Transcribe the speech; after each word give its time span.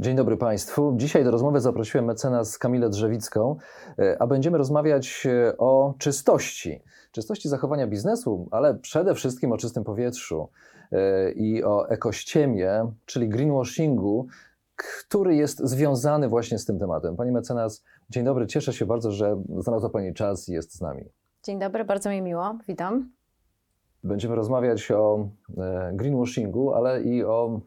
Dzień 0.00 0.16
dobry 0.16 0.36
Państwu. 0.36 0.94
Dzisiaj 0.96 1.24
do 1.24 1.30
rozmowy 1.30 1.60
zaprosiłem 1.60 2.04
mecenas 2.04 2.58
Kamilę 2.58 2.90
Drzewicką, 2.90 3.56
e, 3.98 4.16
a 4.22 4.26
będziemy 4.26 4.58
rozmawiać 4.58 5.26
e, 5.26 5.56
o 5.56 5.94
czystości. 5.98 6.82
Czystości 7.12 7.48
zachowania 7.48 7.86
biznesu, 7.86 8.48
ale 8.50 8.74
przede 8.74 9.14
wszystkim 9.14 9.52
o 9.52 9.56
czystym 9.56 9.84
powietrzu 9.84 10.48
e, 10.92 11.30
i 11.32 11.64
o 11.64 11.88
ekościemie, 11.88 12.92
czyli 13.06 13.28
greenwashingu, 13.28 14.26
który 14.76 15.36
jest 15.36 15.58
związany 15.58 16.28
właśnie 16.28 16.58
z 16.58 16.64
tym 16.64 16.78
tematem. 16.78 17.16
Pani 17.16 17.32
mecenas, 17.32 17.84
dzień 18.10 18.24
dobry. 18.24 18.46
Cieszę 18.46 18.72
się 18.72 18.86
bardzo, 18.86 19.12
że 19.12 19.42
znalazła 19.58 19.90
Pani 19.90 20.14
czas 20.14 20.48
i 20.48 20.52
jest 20.52 20.74
z 20.74 20.80
nami. 20.80 21.04
Dzień 21.42 21.58
dobry, 21.58 21.84
bardzo 21.84 22.10
mi 22.10 22.22
miło. 22.22 22.58
Witam. 22.68 23.10
Będziemy 24.04 24.34
rozmawiać 24.34 24.90
o 24.90 25.28
greenwashingu, 25.92 26.74
ale 26.74 27.02
i 27.02 27.24
o 27.24 27.60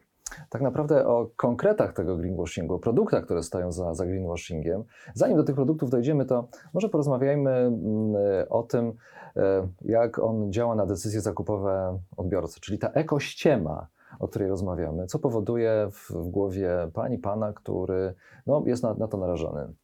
tak 0.50 0.62
naprawdę 0.62 1.06
o 1.06 1.30
konkretach 1.36 1.92
tego 1.92 2.16
greenwashingu, 2.16 2.74
o 2.74 2.78
produktach, 2.78 3.24
które 3.24 3.42
stoją 3.42 3.72
za, 3.72 3.94
za 3.94 4.06
greenwashingiem. 4.06 4.84
Zanim 5.14 5.36
do 5.36 5.44
tych 5.44 5.54
produktów 5.54 5.90
dojdziemy, 5.90 6.24
to 6.24 6.48
może 6.74 6.88
porozmawiajmy 6.88 7.50
mm, 7.50 8.14
o 8.50 8.62
tym, 8.62 8.92
e, 9.36 9.68
jak 9.80 10.18
on 10.18 10.52
działa 10.52 10.74
na 10.74 10.86
decyzje 10.86 11.20
zakupowe 11.20 11.98
odbiorcy, 12.16 12.60
czyli 12.60 12.78
ta 12.78 12.88
ekościema, 12.88 13.86
o 14.20 14.28
której 14.28 14.48
rozmawiamy. 14.48 15.06
Co 15.06 15.18
powoduje 15.18 15.88
w, 15.92 16.10
w 16.10 16.28
głowie 16.28 16.70
pani, 16.94 17.18
pana, 17.18 17.52
który 17.52 18.14
no, 18.46 18.62
jest 18.66 18.82
na, 18.82 18.94
na 18.94 19.08
to 19.08 19.16
narażony? 19.16 19.74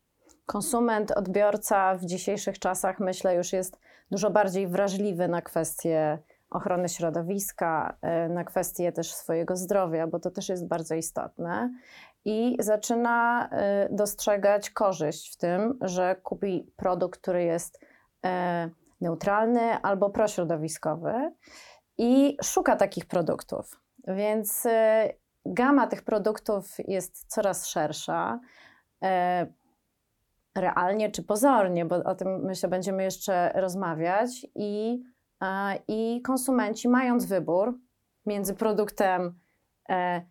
Konsument, 0.47 1.11
odbiorca 1.11 1.95
w 1.95 2.05
dzisiejszych 2.05 2.59
czasach, 2.59 3.01
myślę, 3.01 3.35
już 3.35 3.53
jest 3.53 3.79
dużo 4.11 4.31
bardziej 4.31 4.69
wrażliwy 4.69 5.29
na 5.29 5.43
kwestie 5.43 6.19
ochrony 6.51 6.89
środowiska, 6.89 7.97
e, 8.03 8.29
na 8.29 8.45
kwestie 8.45 8.93
też 8.93 9.15
swojego 9.15 9.57
zdrowia, 9.57 10.07
bo 10.07 10.19
to 10.19 10.31
też 10.31 10.49
jest 10.49 10.69
bardzo 10.69 10.95
istotne. 10.95 11.73
I 12.25 12.57
zaczyna 12.61 13.49
e, 13.51 13.89
dostrzegać 13.91 14.71
korzyść 14.71 15.35
w 15.35 15.37
tym, 15.37 15.79
że 15.81 16.17
kupi 16.17 16.73
produkt, 16.77 17.21
który 17.21 17.45
jest 17.45 17.81
e, 18.25 18.71
neutralny 19.01 19.83
albo 19.83 20.11
prośrodowiskowy 20.11 21.33
i 21.99 22.37
szuka 22.45 22.77
takich 22.77 23.07
produktów. 23.07 23.81
Więc 24.09 24.67
gama 25.47 25.87
tych 25.87 26.03
produktów 26.03 26.77
jest 26.89 27.25
coraz 27.29 27.67
szersza 27.67 28.41
realnie 30.57 31.11
czy 31.11 31.23
pozornie, 31.23 31.85
bo 31.85 31.97
o 31.97 32.15
tym 32.15 32.45
myślę 32.45 32.69
będziemy 32.69 33.03
jeszcze 33.03 33.53
rozmawiać 33.55 34.47
i 34.55 35.03
i 35.89 36.23
konsumenci, 36.23 36.89
mając 36.89 37.27
wybór 37.27 37.79
między 38.27 38.55
produktem 38.55 39.39
e, 39.89 40.23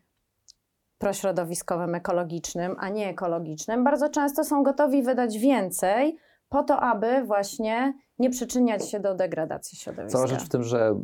prośrodowiskowym, 0.98 1.96
ekologicznym, 1.96 2.76
a 2.80 2.90
nie 2.90 3.10
ekologicznym, 3.10 3.84
bardzo 3.84 4.10
często 4.10 4.44
są 4.44 4.64
gotowi 4.64 5.04
wydać 5.04 5.38
więcej 5.38 6.18
po 6.50 6.64
to, 6.64 6.80
aby 6.80 7.24
właśnie 7.24 7.94
nie 8.20 8.30
przyczyniać 8.30 8.90
się 8.90 9.00
do 9.00 9.16
degradacji 9.16 9.78
środowiska. 9.78 10.18
Cała 10.18 10.28
rzecz 10.28 10.46
w 10.46 10.50
tym, 10.50 10.64
że 10.64 10.96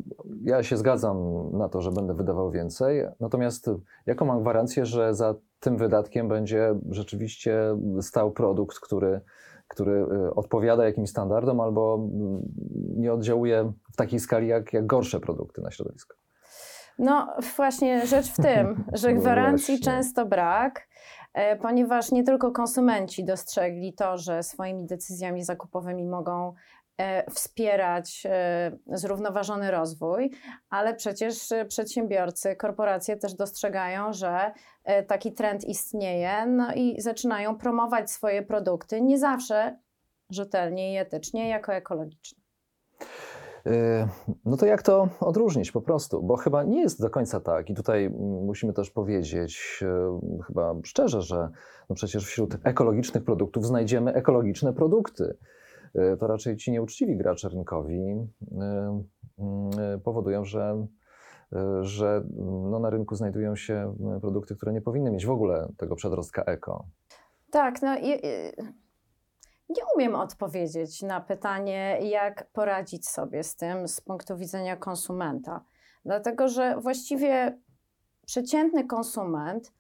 ja 0.44 0.64
się 0.64 0.78
zgadzam 0.78 1.50
na 1.58 1.70
to, 1.70 1.82
że 1.82 1.92
będę 1.92 2.14
wydawał 2.14 2.52
więcej, 2.52 3.06
natomiast 3.20 3.70
jaką 4.06 4.26
mam 4.26 4.42
gwarancję, 4.42 4.86
że 4.86 5.14
za 5.14 5.36
tym 5.60 5.78
wydatkiem 5.78 6.28
będzie 6.28 6.76
rzeczywiście 6.90 7.78
stał 8.02 8.32
produkt, 8.32 8.80
który 8.80 9.22
który 9.74 9.92
y, 9.92 10.36
odpowiada 10.36 10.86
jakimś 10.86 11.10
standardom 11.10 11.62
albo 11.62 11.96
mm, 11.96 12.42
nie 12.98 13.14
oddziałuje 13.14 13.72
w 13.94 13.96
takiej 13.96 14.20
skali 14.20 14.48
jak, 14.48 14.74
jak 14.74 14.86
gorsze 14.86 15.20
produkty 15.20 15.62
na 15.62 15.72
środowisko. 15.72 16.16
No 17.00 17.36
właśnie 17.56 18.06
rzecz 18.06 18.32
w 18.32 18.36
tym, 18.36 18.84
że 19.02 19.14
gwarancji 19.14 19.80
często 19.80 20.26
brak, 20.26 20.88
e, 21.34 21.56
ponieważ 21.56 22.12
nie 22.12 22.24
tylko 22.24 22.52
konsumenci 22.52 23.26
dostrzegli 23.26 23.94
to, 23.94 24.18
że 24.18 24.44
swoimi 24.44 24.86
decyzjami 24.86 25.44
zakupowymi 25.44 26.06
mogą 26.06 26.54
wspierać 27.30 28.24
e, 28.26 28.72
zrównoważony 28.88 29.72
rozwój, 29.72 30.32
ale 30.70 30.96
przecież 30.96 31.52
e, 31.52 31.66
przedsiębiorcy, 31.66 32.56
korporacje 32.56 33.18
też 33.18 33.34
dostrzegają, 33.34 34.14
że 34.14 34.52
taki 35.08 35.34
trend 35.34 35.66
istnieje 35.66 36.46
no 36.46 36.74
i 36.76 37.02
zaczynają 37.02 37.58
promować 37.58 38.12
swoje 38.12 38.42
produkty 38.42 39.02
nie 39.02 39.20
zawsze 39.20 39.78
rzetelnie 40.30 40.94
i 40.94 40.98
etycznie, 40.98 41.50
jako 41.50 41.74
ekologiczne. 41.74 42.44
No 44.46 44.58
to 44.58 44.66
jak 44.66 44.82
to 44.82 45.10
odróżnić 45.20 45.72
po 45.72 45.82
prostu? 45.82 46.24
Bo 46.24 46.38
chyba 46.38 46.64
nie 46.64 46.82
jest 46.82 47.02
do 47.02 47.10
końca 47.10 47.40
tak, 47.40 47.70
i 47.70 47.74
tutaj 47.74 48.10
musimy 48.46 48.74
też 48.74 48.92
powiedzieć 48.92 49.84
chyba 50.48 50.76
szczerze, 50.84 51.22
że 51.22 51.50
no 51.90 51.96
przecież 51.96 52.26
wśród 52.26 52.58
ekologicznych 52.64 53.24
produktów 53.24 53.66
znajdziemy 53.66 54.14
ekologiczne 54.14 54.74
produkty. 54.74 55.38
E, 55.96 56.18
to 56.18 56.28
raczej 56.28 56.58
ci 56.58 56.72
nieuczciwi 56.72 57.18
gracze 57.18 57.50
rynkowi 57.50 58.00
e, 58.02 59.04
e, 59.80 60.00
powodują, 60.04 60.46
że, 60.46 60.88
że 61.82 62.24
no 62.70 62.80
na 62.80 62.90
rynku 62.90 63.16
znajdują 63.16 63.56
się 63.56 63.96
produkty, 64.22 64.56
które 64.56 64.74
nie 64.74 64.82
powinny 64.82 65.12
mieć 65.12 65.26
w 65.26 65.32
ogóle 65.32 65.68
tego 65.78 65.96
przedrostka 65.96 66.44
eko. 66.44 66.86
Tak, 67.52 67.82
no 67.82 67.98
i, 67.98 68.22
nie 69.70 69.84
umiem 69.96 70.16
odpowiedzieć 70.16 71.02
na 71.02 71.22
pytanie, 71.22 72.00
jak 72.02 72.52
poradzić 72.52 73.10
sobie 73.10 73.44
z 73.44 73.56
tym 73.56 73.88
z 73.88 74.02
punktu 74.02 74.38
widzenia 74.38 74.78
konsumenta. 74.78 75.64
Dlatego, 76.06 76.48
że 76.48 76.78
właściwie 76.82 77.60
przeciętny 78.26 78.88
konsument 78.88 79.74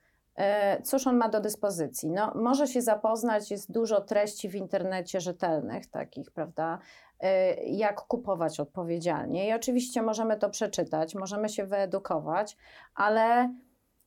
cóż 0.83 1.07
on 1.07 1.17
ma 1.17 1.29
do 1.29 1.41
dyspozycji? 1.41 2.11
No, 2.11 2.31
może 2.35 2.67
się 2.67 2.81
zapoznać, 2.81 3.51
jest 3.51 3.71
dużo 3.71 4.01
treści 4.01 4.49
w 4.49 4.55
internecie 4.55 5.21
rzetelnych, 5.21 5.88
takich, 5.88 6.31
prawda, 6.31 6.79
e, 7.19 7.55
jak 7.63 8.01
kupować 8.01 8.59
odpowiedzialnie. 8.59 9.47
I 9.49 9.53
oczywiście 9.53 10.01
możemy 10.01 10.38
to 10.38 10.49
przeczytać, 10.49 11.16
możemy 11.16 11.49
się 11.49 11.66
wyedukować, 11.66 12.57
ale 12.95 13.53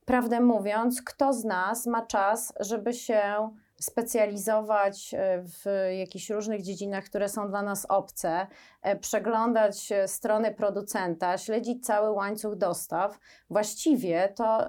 prawdę 0.05 0.41
mówiąc, 0.41 1.03
kto 1.03 1.33
z 1.33 1.45
nas 1.45 1.87
ma 1.87 2.07
czas, 2.07 2.53
żeby 2.61 2.93
się 2.93 3.51
specjalizować 3.81 5.15
e, 5.15 5.43
w 5.43 5.65
jakichś 5.99 6.31
różnych 6.31 6.63
dziedzinach, 6.63 7.05
które 7.05 7.29
są 7.29 7.49
dla 7.49 7.63
nas 7.63 7.87
obce, 7.89 8.47
e, 8.83 8.97
przeglądać 8.97 9.93
e, 9.93 10.09
strony 10.09 10.55
producenta, 10.55 11.39
śledzić 11.39 11.87
cały 11.87 12.11
łańcuch 12.11 12.57
dostaw, 12.57 13.19
właściwie 13.51 14.33
to 14.37 14.69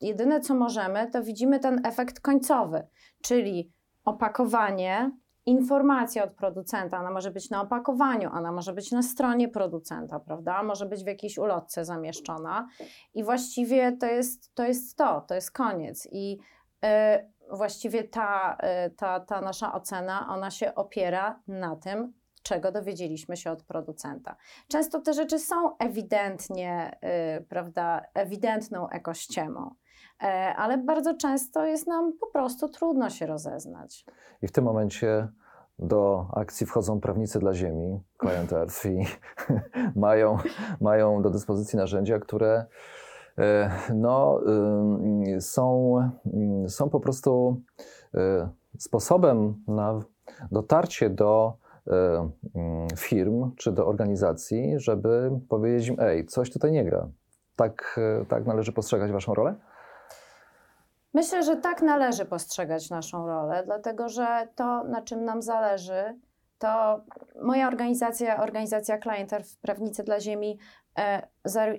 jedyne 0.00 0.40
co 0.40 0.54
możemy, 0.54 1.10
to 1.10 1.22
widzimy 1.22 1.60
ten 1.60 1.86
efekt 1.86 2.20
końcowy, 2.20 2.86
czyli 3.22 3.72
opakowanie, 4.04 5.10
informacja 5.46 6.24
od 6.24 6.34
producenta, 6.34 7.00
ona 7.00 7.10
może 7.10 7.30
być 7.30 7.50
na 7.50 7.62
opakowaniu, 7.62 8.30
ona 8.32 8.52
może 8.52 8.72
być 8.72 8.92
na 8.92 9.02
stronie 9.02 9.48
producenta, 9.48 10.20
prawda? 10.20 10.62
Może 10.62 10.86
być 10.86 11.04
w 11.04 11.06
jakiejś 11.06 11.38
ulotce 11.38 11.84
zamieszczona 11.84 12.68
i 13.14 13.24
właściwie 13.24 13.96
to 13.96 14.06
jest 14.06 14.54
to, 14.54 14.64
jest 14.64 14.96
to, 14.96 15.20
to 15.20 15.34
jest 15.34 15.50
koniec. 15.50 16.08
I 16.12 16.38
właściwie 17.50 18.04
ta, 18.04 18.56
y, 18.86 18.90
ta, 18.90 19.20
ta 19.20 19.40
nasza 19.40 19.74
ocena, 19.74 20.28
ona 20.28 20.50
się 20.50 20.74
opiera 20.74 21.40
na 21.48 21.76
tym, 21.76 22.12
czego 22.42 22.72
dowiedzieliśmy 22.72 23.36
się 23.36 23.50
od 23.50 23.62
producenta. 23.62 24.36
Często 24.68 25.00
te 25.00 25.12
rzeczy 25.12 25.38
są 25.38 25.76
ewidentnie, 25.78 26.98
yy, 27.02 27.44
prawda, 27.44 28.02
ewidentną 28.14 28.88
ekościemą, 28.88 29.74
yy, 30.22 30.28
ale 30.56 30.78
bardzo 30.78 31.14
często 31.14 31.66
jest 31.66 31.86
nam 31.86 32.12
po 32.20 32.26
prostu 32.26 32.68
trudno 32.68 33.10
się 33.10 33.26
rozeznać. 33.26 34.04
I 34.42 34.48
w 34.48 34.52
tym 34.52 34.64
momencie 34.64 35.28
do 35.78 36.26
akcji 36.36 36.66
wchodzą 36.66 37.00
prawnicy 37.00 37.38
dla 37.38 37.54
ziemi, 37.54 38.00
Client 38.20 38.52
Earth 38.52 38.86
i 38.86 39.06
mają, 40.00 40.38
mają 40.80 41.22
do 41.22 41.30
dyspozycji 41.30 41.76
narzędzia, 41.76 42.18
które 42.18 42.66
E, 42.66 42.66
no, 43.94 44.40
są, 45.40 45.94
są 46.68 46.90
po 46.90 47.00
prostu 47.00 47.60
e, 48.14 48.48
sposobem 48.78 49.54
na 49.68 50.00
dotarcie 50.50 51.10
do 51.10 51.52
firm 52.96 53.50
czy 53.56 53.72
do 53.72 53.86
organizacji, 53.86 54.74
żeby 54.76 55.30
powiedzieć 55.48 55.88
im, 55.88 55.96
ej, 56.00 56.26
coś 56.26 56.52
tutaj 56.52 56.72
nie 56.72 56.84
gra. 56.84 57.08
Tak, 57.56 58.00
tak 58.28 58.46
należy 58.46 58.72
postrzegać 58.72 59.12
Waszą 59.12 59.34
rolę? 59.34 59.54
Myślę, 61.14 61.42
że 61.42 61.56
tak 61.56 61.82
należy 61.82 62.24
postrzegać 62.24 62.90
naszą 62.90 63.26
rolę, 63.26 63.62
dlatego 63.66 64.08
że 64.08 64.48
to, 64.54 64.84
na 64.84 65.02
czym 65.02 65.24
nam 65.24 65.42
zależy, 65.42 66.14
to 66.58 67.00
moja 67.42 67.68
organizacja, 67.68 68.42
organizacja 68.42 68.98
Clienter 68.98 69.44
w 69.44 69.56
Prawnicy 69.56 70.04
dla 70.04 70.20
Ziemi, 70.20 70.58
e, 70.58 70.83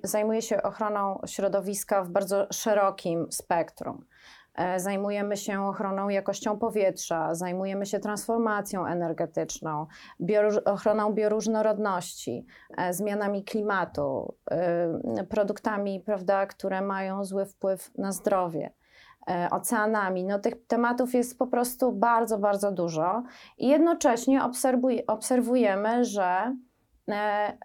zajmuje 0.04 0.42
się 0.42 0.64
ochroną 0.64 1.20
środowiska 1.26 2.04
w 2.04 2.10
bardzo 2.10 2.48
szerokim 2.52 3.32
spektrum. 3.32 4.06
E, 4.56 4.80
zajmujemy 4.80 5.38
się 5.38 5.62
ochroną 5.62 6.10
jakością 6.10 6.58
powietrza, 6.58 7.36
zajmujemy 7.36 7.86
się 7.86 8.00
transformacją 8.00 8.86
energetyczną, 8.86 9.88
ochroną 10.66 11.14
bioróżnorodności, 11.14 12.46
e, 12.78 12.94
zmianami 12.94 13.44
klimatu, 13.44 14.36
produktami, 15.30 16.00
prawda, 16.00 16.46
które 16.46 16.82
mają 16.82 17.26
zły 17.26 17.46
wpływ 17.46 17.92
na 17.98 18.12
zdrowie. 18.12 18.72
E, 19.30 19.50
oceanami. 19.52 20.24
No, 20.24 20.40
tych 20.40 20.68
tematów 20.68 21.14
jest 21.14 21.38
po 21.38 21.48
prostu 21.48 21.92
bardzo, 21.92 22.38
bardzo 22.38 22.72
dużo 22.72 23.24
i 23.58 23.68
jednocześnie 23.68 24.42
obserwujemy, 25.08 26.06
że 26.06 26.56
e, 27.12 27.58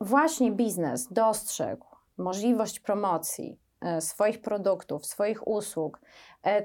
właśnie 0.00 0.52
biznes 0.52 1.12
dostrzegł 1.12 1.86
możliwość 2.18 2.80
promocji 2.80 3.58
e, 3.80 4.00
swoich 4.00 4.40
produktów, 4.40 5.06
swoich 5.06 5.48
usług, 5.48 6.00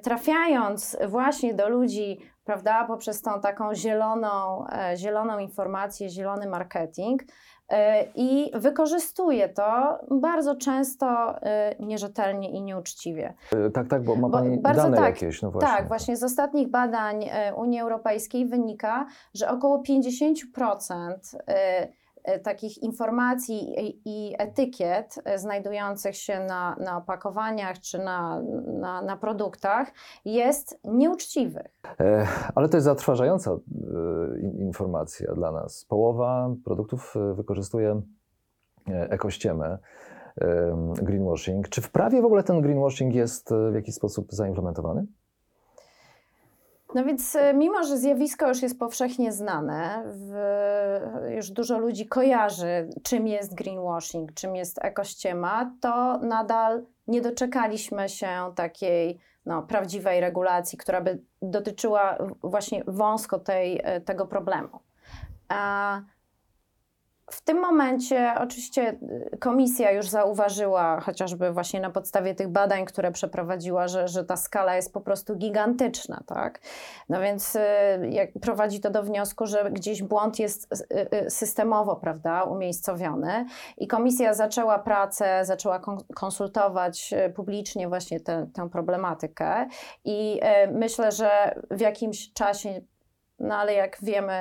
trafiając 0.03 0.97
właśnie 1.07 1.53
do 1.53 1.69
ludzi, 1.69 2.19
prawda, 2.43 2.85
poprzez 2.85 3.21
tą 3.21 3.41
taką 3.41 3.75
zieloną, 3.75 4.65
zieloną 4.95 5.39
informację, 5.39 6.09
zielony 6.09 6.47
marketing, 6.47 7.23
E, 7.69 8.05
i 8.15 8.51
wykorzystuje 8.53 9.49
to 9.49 9.99
bardzo 10.11 10.55
często 10.55 11.35
e, 11.41 11.75
nierzetelnie 11.79 12.49
i 12.51 12.61
nieuczciwie. 12.61 13.33
E, 13.51 13.69
tak, 13.69 13.87
tak, 13.87 14.03
bo 14.03 14.15
ma 14.15 14.29
Pani 14.29 14.57
bo 14.57 14.73
dane 14.73 14.97
tak, 14.97 15.05
jakieś. 15.05 15.41
No 15.41 15.51
właśnie. 15.51 15.69
Tak, 15.69 15.87
właśnie 15.87 16.17
z 16.17 16.23
ostatnich 16.23 16.67
badań 16.67 17.25
Unii 17.55 17.79
Europejskiej 17.79 18.45
wynika, 18.45 19.05
że 19.33 19.49
około 19.49 19.83
50% 19.83 21.13
E, 21.47 21.87
takich 22.43 22.83
informacji 22.83 23.75
i 24.05 24.35
etykiet 24.37 25.15
e, 25.25 25.39
znajdujących 25.39 26.17
się 26.17 26.39
na, 26.39 26.75
na 26.79 26.97
opakowaniach 26.97 27.79
czy 27.79 27.99
na, 27.99 28.41
na, 28.79 29.01
na 29.01 29.17
produktach 29.17 29.91
jest 30.25 30.79
nieuczciwych. 30.83 31.79
E, 31.99 32.27
ale 32.55 32.69
to 32.69 32.77
jest 32.77 32.85
zatrważająca 32.85 33.57
informacja 34.59 35.33
dla 35.33 35.51
nas. 35.51 35.85
Połowa 35.85 36.49
produktów 36.65 37.13
wykorzystuje 37.35 38.01
ekościemę 38.87 39.77
greenwashing. 41.01 41.69
Czy 41.69 41.81
w 41.81 41.91
prawie 41.91 42.21
w 42.21 42.25
ogóle 42.25 42.43
ten 42.43 42.61
greenwashing 42.61 43.15
jest 43.15 43.49
w 43.71 43.75
jakiś 43.75 43.95
sposób 43.95 44.27
zaimplementowany? 44.31 45.05
No 46.95 47.03
więc 47.03 47.35
e, 47.35 47.53
mimo, 47.53 47.83
że 47.83 47.97
zjawisko 47.97 48.47
już 48.47 48.61
jest 48.61 48.79
powszechnie 48.79 49.31
znane, 49.31 50.03
w, 50.05 50.33
już 51.35 51.49
dużo 51.49 51.77
ludzi 51.77 52.07
kojarzy, 52.07 52.89
czym 53.03 53.27
jest 53.27 53.55
greenwashing, 53.55 54.33
czym 54.33 54.55
jest 54.55 54.79
ekościema, 54.85 55.71
to 55.81 56.17
nadal 56.17 56.85
nie 57.07 57.21
doczekaliśmy 57.21 58.09
się 58.09 58.27
takiej 58.55 59.19
no, 59.45 59.63
prawdziwej 59.63 60.21
regulacji, 60.21 60.77
która 60.77 61.01
by 61.01 61.21
dotyczyła 61.41 62.17
właśnie 62.43 62.83
wąsko 62.87 63.39
tej, 63.39 63.81
e, 63.83 64.01
tego 64.01 64.27
problemu. 64.27 64.79
A 65.49 66.01
w 67.31 67.41
tym 67.41 67.59
momencie 67.59 68.33
oczywiście 68.39 68.97
y, 69.33 69.37
komisja 69.37 69.91
już 69.91 70.09
zauważyła, 70.09 70.99
chociażby 70.99 71.51
właśnie 71.51 71.79
na 71.79 71.89
podstawie 71.89 72.35
tych 72.35 72.47
badań, 72.47 72.85
które 72.85 73.11
przeprowadziła, 73.11 73.87
że, 73.87 74.07
że 74.07 74.23
ta 74.23 74.37
skala 74.37 74.75
jest 74.75 74.93
po 74.93 75.01
prostu 75.01 75.35
gigantyczna, 75.35 76.23
tak? 76.27 76.61
No 77.09 77.21
więc 77.21 77.55
y, 77.55 77.59
prowadzi 78.41 78.79
to 78.79 78.89
do 78.89 79.03
wniosku, 79.03 79.45
że 79.45 79.71
gdzieś 79.71 80.03
błąd 80.03 80.39
jest 80.39 80.73
y, 81.25 81.29
systemowo, 81.29 81.95
prawda, 81.95 82.43
umiejscowiony 82.43 83.45
i 83.77 83.87
komisja 83.87 84.33
zaczęła 84.33 84.79
pracę, 84.79 85.45
zaczęła 85.45 85.81
konsultować 86.15 87.13
publicznie 87.35 87.87
właśnie 87.87 88.19
tę, 88.19 88.47
tę 88.53 88.69
problematykę 88.69 89.67
i 90.05 90.39
myślę, 90.71 91.11
że 91.11 91.55
w 91.71 91.79
jakimś 91.79 92.33
czasie 92.33 92.81
no 93.39 93.55
ale 93.55 93.73
jak 93.73 93.97
wiemy, 94.01 94.33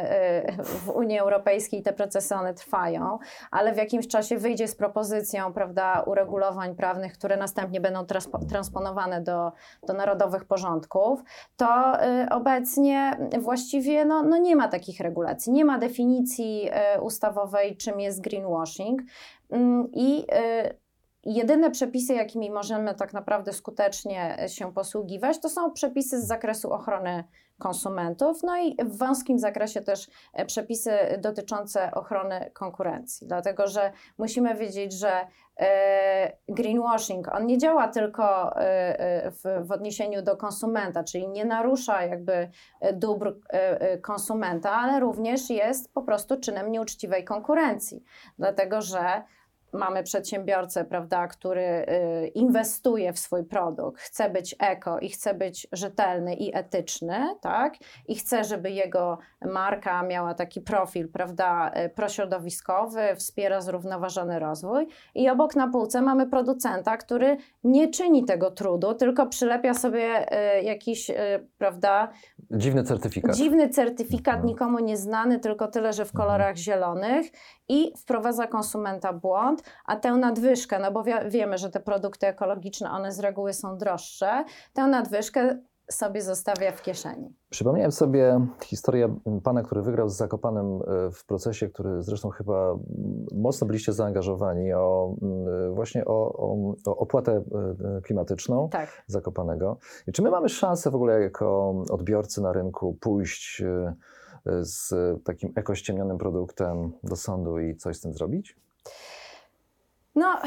y, 0.59 0.63
w 0.63 0.89
Unii 0.89 1.19
Europejskiej 1.19 1.83
te 1.83 1.93
procesy 1.93 2.35
one 2.35 2.55
trwają, 2.55 3.19
ale 3.51 3.73
w 3.73 3.77
jakimś 3.77 4.09
czasie 4.09 4.39
wyjdzie 4.39 4.69
z 4.69 4.77
propozycją 4.77 5.53
prawda, 5.53 6.03
uregulowań 6.07 6.75
prawnych, 6.75 7.13
które 7.13 7.37
następnie 7.37 7.81
będą 7.81 8.07
transponowane 8.49 9.21
do, 9.21 9.53
do 9.87 9.93
narodowych 9.93 10.45
porządków, 10.45 11.23
to 11.57 11.95
y, 12.05 12.29
obecnie 12.31 13.17
właściwie 13.41 14.05
no, 14.05 14.23
no 14.23 14.39
nie 14.39 14.57
ma 14.57 14.69
takich 14.69 15.01
regulacji, 15.01 15.53
nie 15.53 15.65
ma 15.65 15.79
definicji 15.79 16.71
y, 16.97 17.01
ustawowej, 17.01 17.77
czym 17.77 18.01
jest 18.01 18.21
greenwashing. 18.21 19.03
Mm, 19.51 19.89
I 19.93 20.27
Jedyne 21.25 21.71
przepisy, 21.71 22.15
jakimi 22.15 22.51
możemy 22.51 22.95
tak 22.95 23.13
naprawdę 23.13 23.53
skutecznie 23.53 24.37
się 24.49 24.73
posługiwać, 24.73 25.41
to 25.41 25.49
są 25.49 25.73
przepisy 25.73 26.21
z 26.21 26.27
zakresu 26.27 26.73
ochrony 26.73 27.25
konsumentów, 27.59 28.43
no 28.43 28.59
i 28.59 28.77
w 28.85 28.99
wąskim 28.99 29.39
zakresie 29.39 29.81
też 29.81 30.11
e, 30.33 30.47
przepisy 30.47 30.91
dotyczące 31.19 31.95
ochrony 31.95 32.51
konkurencji, 32.53 33.27
dlatego 33.27 33.67
że 33.67 33.93
musimy 34.19 34.55
wiedzieć, 34.55 34.93
że 34.93 35.27
e, 35.61 36.33
greenwashing, 36.49 37.35
on 37.35 37.47
nie 37.47 37.59
działa 37.59 37.89
tylko 37.89 38.57
e, 38.57 39.31
w, 39.31 39.67
w 39.67 39.73
odniesieniu 39.73 40.23
do 40.23 40.37
konsumenta, 40.37 41.05
czyli 41.05 41.29
nie 41.29 41.45
narusza 41.45 42.03
jakby 42.03 42.51
dóbr 42.93 43.35
konsumenta, 44.03 44.73
ale 44.73 45.01
również 45.01 45.51
jest 45.51 45.95
po 45.95 46.03
prostu 46.03 46.41
czynem 46.41 46.73
nieuczciwej 46.73 47.25
konkurencji, 47.25 48.05
dlatego 48.39 48.81
że 48.81 49.23
mamy 49.73 50.03
przedsiębiorcę, 50.03 50.85
prawda, 50.85 51.29
który 51.29 51.61
y, 51.63 52.27
inwestuje 52.27 53.13
w 53.13 53.19
swój 53.19 53.45
produkt, 53.45 54.01
chce 54.01 54.31
być 54.31 54.57
eko 54.59 54.99
i 54.99 55.09
chce 55.09 55.35
być 55.35 55.67
rzetelny 55.73 56.35
i 56.35 56.57
etyczny, 56.57 57.37
tak? 57.41 57.75
I 58.09 58.15
chce, 58.15 58.45
żeby 58.45 58.71
jego 58.71 59.19
marka 59.41 60.03
miała 60.03 60.35
taki 60.35 60.61
profil, 60.61 61.09
prawda, 61.09 61.73
y, 61.87 61.89
prośrodowiskowy, 61.89 63.17
wspiera 63.17 63.61
zrównoważony 63.61 64.39
rozwój. 64.39 64.87
I 65.15 65.31
obok 65.31 65.57
na 65.57 65.69
półce 65.69 66.03
mamy 66.03 66.27
producenta, 66.27 66.97
który 66.97 67.37
nie 67.65 67.89
czyni 67.89 68.25
tego 68.25 68.51
trudu, 68.51 68.95
tylko 68.95 69.27
przylepia 69.27 69.75
sobie 69.75 70.33
y, 70.59 70.63
jakiś, 70.63 71.11
prawda, 71.59 72.09
dziwny 72.53 72.85
certyfikat. 72.85 73.37
Dziwny 73.37 73.69
certyfikat, 73.69 74.35
mhm. 74.35 74.47
nikomu 74.47 74.79
nieznany, 74.79 75.39
tylko 75.41 75.69
tyle, 75.69 75.93
że 75.93 76.05
w 76.05 76.13
kolorach 76.13 76.57
zielonych 76.57 77.27
i 77.69 77.93
wprowadza 77.99 78.47
konsumenta 78.47 79.13
błąd, 79.13 79.63
a 79.85 79.97
tę 79.97 80.13
nadwyżkę, 80.13 80.79
no 80.79 80.93
bo 80.93 81.03
wi 81.03 81.13
wiemy, 81.29 81.59
że 81.59 81.71
te 81.71 81.81
produkty 81.81 82.27
ekologiczne, 82.27 82.91
one 82.91 83.13
z 83.13 83.21
reguły 83.21 83.53
są 83.53 83.77
droższe, 83.79 84.45
tę 84.73 84.87
nadwyżkę 84.87 85.59
sobie 85.93 86.23
zostawia 86.23 86.73
w 86.73 86.83
kieszeni. 86.83 87.37
Przypomniałem 87.51 87.93
sobie 87.93 88.47
historię 88.65 89.17
pana, 89.43 89.63
który 89.63 89.83
wygrał 89.83 90.09
z 90.09 90.17
Zakopanem 90.17 90.67
e, 90.67 91.11
w 91.11 91.25
procesie, 91.27 91.69
który 91.69 92.03
zresztą 92.03 92.31
chyba 92.31 92.75
mocno 93.35 93.67
byliście 93.67 93.93
zaangażowani, 93.93 94.73
o, 94.73 95.15
właśnie 95.75 96.05
o, 96.05 96.33
o, 96.33 96.75
o 96.87 96.97
opłatę 96.97 97.33
e, 97.33 98.01
klimatyczną 98.01 98.69
tak. 98.69 99.03
Zakopanego. 99.07 99.77
I 100.07 100.13
czy 100.13 100.23
my 100.23 100.31
mamy 100.31 100.49
szansę 100.49 100.91
w 100.91 100.95
ogóle 100.95 101.21
jako 101.21 101.75
odbiorcy 101.91 102.43
na 102.43 102.53
rynku 102.53 102.97
pójść 103.01 103.61
e, 103.61 103.95
z 104.61 104.95
takim 105.25 105.53
ekościemnionym 105.57 106.19
produktem 106.19 106.93
do 107.03 107.17
sądu 107.17 107.59
i 107.59 107.77
coś 107.77 107.97
z 107.97 108.01
tym 108.01 108.13
zrobić? 108.13 108.57
No, 110.15 110.39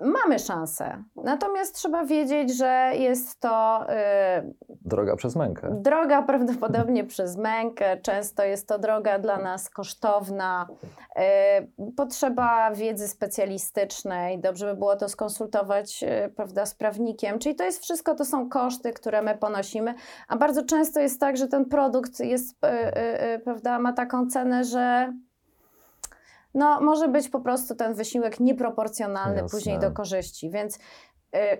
mamy 0.00 0.38
szansę. 0.38 1.04
Natomiast 1.16 1.74
trzeba 1.74 2.04
wiedzieć, 2.04 2.56
że 2.56 2.92
jest 2.94 3.40
to. 3.40 3.86
Yy, 4.38 4.76
droga 4.84 5.16
przez 5.16 5.36
mękę. 5.36 5.68
Droga 5.80 6.22
prawdopodobnie 6.30 7.04
przez 7.04 7.36
mękę. 7.36 7.96
Często 7.96 8.44
jest 8.44 8.68
to 8.68 8.78
droga 8.78 9.18
dla 9.18 9.38
nas 9.38 9.70
kosztowna. 9.70 10.66
Yy, 11.16 11.92
potrzeba 11.96 12.70
wiedzy 12.70 13.08
specjalistycznej. 13.08 14.40
Dobrze 14.40 14.66
by 14.66 14.78
było 14.78 14.96
to 14.96 15.08
skonsultować 15.08 16.02
yy, 16.02 16.32
prawda, 16.36 16.66
z 16.66 16.74
prawnikiem. 16.74 17.38
Czyli 17.38 17.54
to 17.54 17.64
jest 17.64 17.82
wszystko, 17.82 18.14
to 18.14 18.24
są 18.24 18.48
koszty, 18.48 18.92
które 18.92 19.22
my 19.22 19.38
ponosimy. 19.38 19.94
A 20.28 20.36
bardzo 20.36 20.64
często 20.64 21.00
jest 21.00 21.20
tak, 21.20 21.36
że 21.36 21.48
ten 21.48 21.64
produkt 21.64 22.20
jest, 22.20 22.64
y, 22.64 22.68
y, 22.68 23.34
y, 23.34 23.38
prawda, 23.38 23.78
ma 23.78 23.92
taką 23.92 24.26
cenę, 24.26 24.64
że 24.64 25.12
no, 26.54 26.80
może 26.80 27.08
być 27.08 27.28
po 27.28 27.40
prostu 27.40 27.74
ten 27.74 27.94
wysiłek 27.94 28.40
nieproporcjonalny 28.40 29.40
Jasne. 29.40 29.58
później 29.58 29.78
do 29.78 29.92
korzyści. 29.92 30.50
Więc 30.50 30.76
y, 30.76 30.78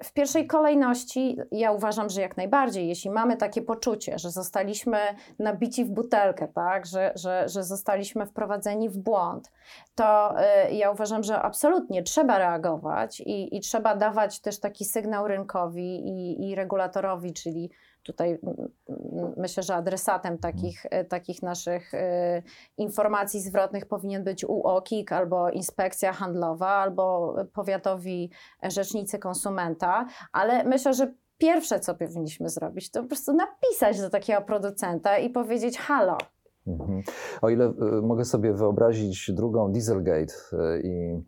w 0.05 0.13
pierwszej 0.13 0.47
kolejności 0.47 1.37
ja 1.53 1.73
uważam, 1.73 2.11
że 2.11 2.21
jak 2.21 2.37
najbardziej, 2.37 2.89
jeśli 2.89 3.11
mamy 3.11 3.37
takie 3.37 3.63
poczucie, 3.63 4.19
że 4.19 4.31
zostaliśmy 4.31 4.99
nabici 5.39 5.85
w 5.85 5.91
butelkę, 5.91 6.49
tak, 6.49 6.87
że, 6.87 7.13
że, 7.15 7.49
że 7.49 7.65
zostaliśmy 7.65 8.27
wprowadzeni 8.27 8.89
w 8.89 8.99
błąd, 8.99 9.51
to 9.95 10.35
y, 10.69 10.73
ja 10.75 10.91
uważam, 10.91 11.23
że 11.23 11.43
absolutnie 11.43 12.03
trzeba 12.03 12.39
reagować 12.39 13.21
i, 13.21 13.57
i 13.57 13.61
trzeba 13.61 13.97
dawać 13.97 14.41
też 14.41 14.61
taki 14.61 14.85
sygnał 14.85 15.29
rynkowi 15.29 16.09
i, 16.09 16.49
i 16.51 16.55
regulatorowi, 16.55 17.33
czyli 17.33 17.71
tutaj 18.03 18.39
myślę, 19.37 19.63
że 19.63 19.75
adresatem 19.75 20.39
takich, 20.39 20.87
e, 20.91 21.05
takich 21.05 21.43
naszych 21.43 21.95
e, 21.95 22.43
informacji 22.77 23.41
zwrotnych 23.41 23.87
powinien 23.87 24.25
być 24.25 24.45
UOKiK 24.45 25.13
albo 25.13 25.51
Inspekcja 25.51 26.13
Handlowa, 26.13 26.69
albo 26.69 27.35
powiatowi 27.53 28.31
rzecznicy 28.63 29.19
konsumenta, 29.19 30.07
ale 30.33 30.65
myślę, 30.65 30.95
że 30.95 31.15
pierwsze, 31.39 31.81
co 31.81 31.95
powinniśmy 31.95 32.49
zrobić, 32.49 32.91
to 32.91 33.03
po 33.03 33.09
prostu 33.09 33.33
napisać 33.33 34.01
do 34.01 34.11
takiego 34.11 34.43
producenta 34.43 35.19
i 35.19 35.31
powiedzieć 35.31 35.79
halo, 35.79 36.19
mhm. 36.67 37.03
O 37.43 37.51
ile 37.51 37.67
y, 37.99 38.03
mogę 38.03 38.25
sobie 38.25 38.53
wyobrazić 38.53 39.31
drugą 39.33 39.73
Dieselgate 39.73 40.35
i 40.83 41.21
E, 41.21 41.23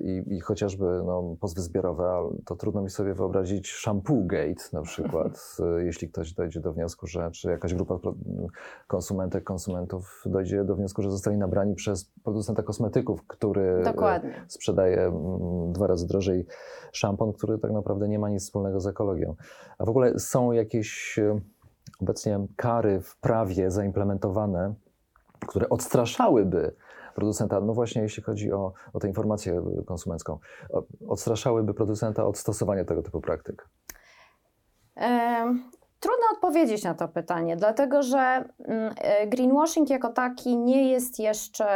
i, 0.00 0.22
i 0.26 0.40
chociażby 0.40 0.84
no, 0.84 1.36
pozwy 1.40 1.62
zbiorowe, 1.62 2.28
to 2.44 2.56
trudno 2.56 2.82
mi 2.82 2.90
sobie 2.90 3.14
wyobrazić 3.14 3.72
shampoo 3.72 4.22
gate 4.22 4.62
na 4.72 4.82
przykład, 4.82 5.56
e, 5.78 5.84
jeśli 5.84 6.08
ktoś 6.08 6.32
dojdzie 6.32 6.60
do 6.60 6.72
wniosku, 6.72 7.06
że 7.06 7.30
czy 7.30 7.50
jakaś 7.50 7.74
grupa 7.74 7.98
konsumentek, 8.86 9.44
konsumentów 9.44 10.22
dojdzie 10.26 10.64
do 10.64 10.76
wniosku, 10.76 11.02
że 11.02 11.10
zostali 11.10 11.36
nabrani 11.36 11.74
przez 11.74 12.10
producenta 12.24 12.62
kosmetyków, 12.62 13.26
który 13.26 13.62
e, 13.62 13.82
Dokładnie. 13.82 14.44
sprzedaje 14.48 15.00
mm, 15.00 15.72
dwa 15.72 15.86
razy 15.86 16.06
drożej 16.06 16.46
szampon, 16.92 17.32
który 17.32 17.58
tak 17.58 17.72
naprawdę 17.72 18.08
nie 18.08 18.18
ma 18.18 18.28
nic 18.28 18.42
wspólnego 18.42 18.80
z 18.80 18.86
ekologią. 18.86 19.34
A 19.78 19.84
w 19.84 19.88
ogóle 19.88 20.18
są 20.18 20.52
jakieś 20.52 21.20
obecnie 22.00 22.46
kary 22.56 23.00
w 23.00 23.16
prawie 23.16 23.70
zaimplementowane, 23.70 24.74
które 25.46 25.68
odstraszałyby 25.68 26.74
producenta, 27.16 27.60
no 27.60 27.74
właśnie 27.74 28.02
jeśli 28.02 28.22
chodzi 28.22 28.52
o, 28.52 28.72
o 28.92 29.00
tę 29.00 29.08
informację 29.08 29.62
konsumencką, 29.86 30.38
odstraszałyby 31.08 31.74
producenta 31.74 32.24
od 32.24 32.38
stosowania 32.38 32.84
tego 32.84 33.02
typu 33.02 33.20
praktyk? 33.20 33.68
Trudno 36.06 36.26
odpowiedzieć 36.32 36.84
na 36.84 36.94
to 36.94 37.08
pytanie, 37.08 37.56
dlatego 37.56 38.02
że 38.02 38.18
mm, 38.18 38.94
e, 38.98 39.26
greenwashing 39.26 39.90
jako 39.90 40.08
taki 40.08 40.56
nie 40.56 40.90
jest 40.90 41.18
jeszcze 41.18 41.66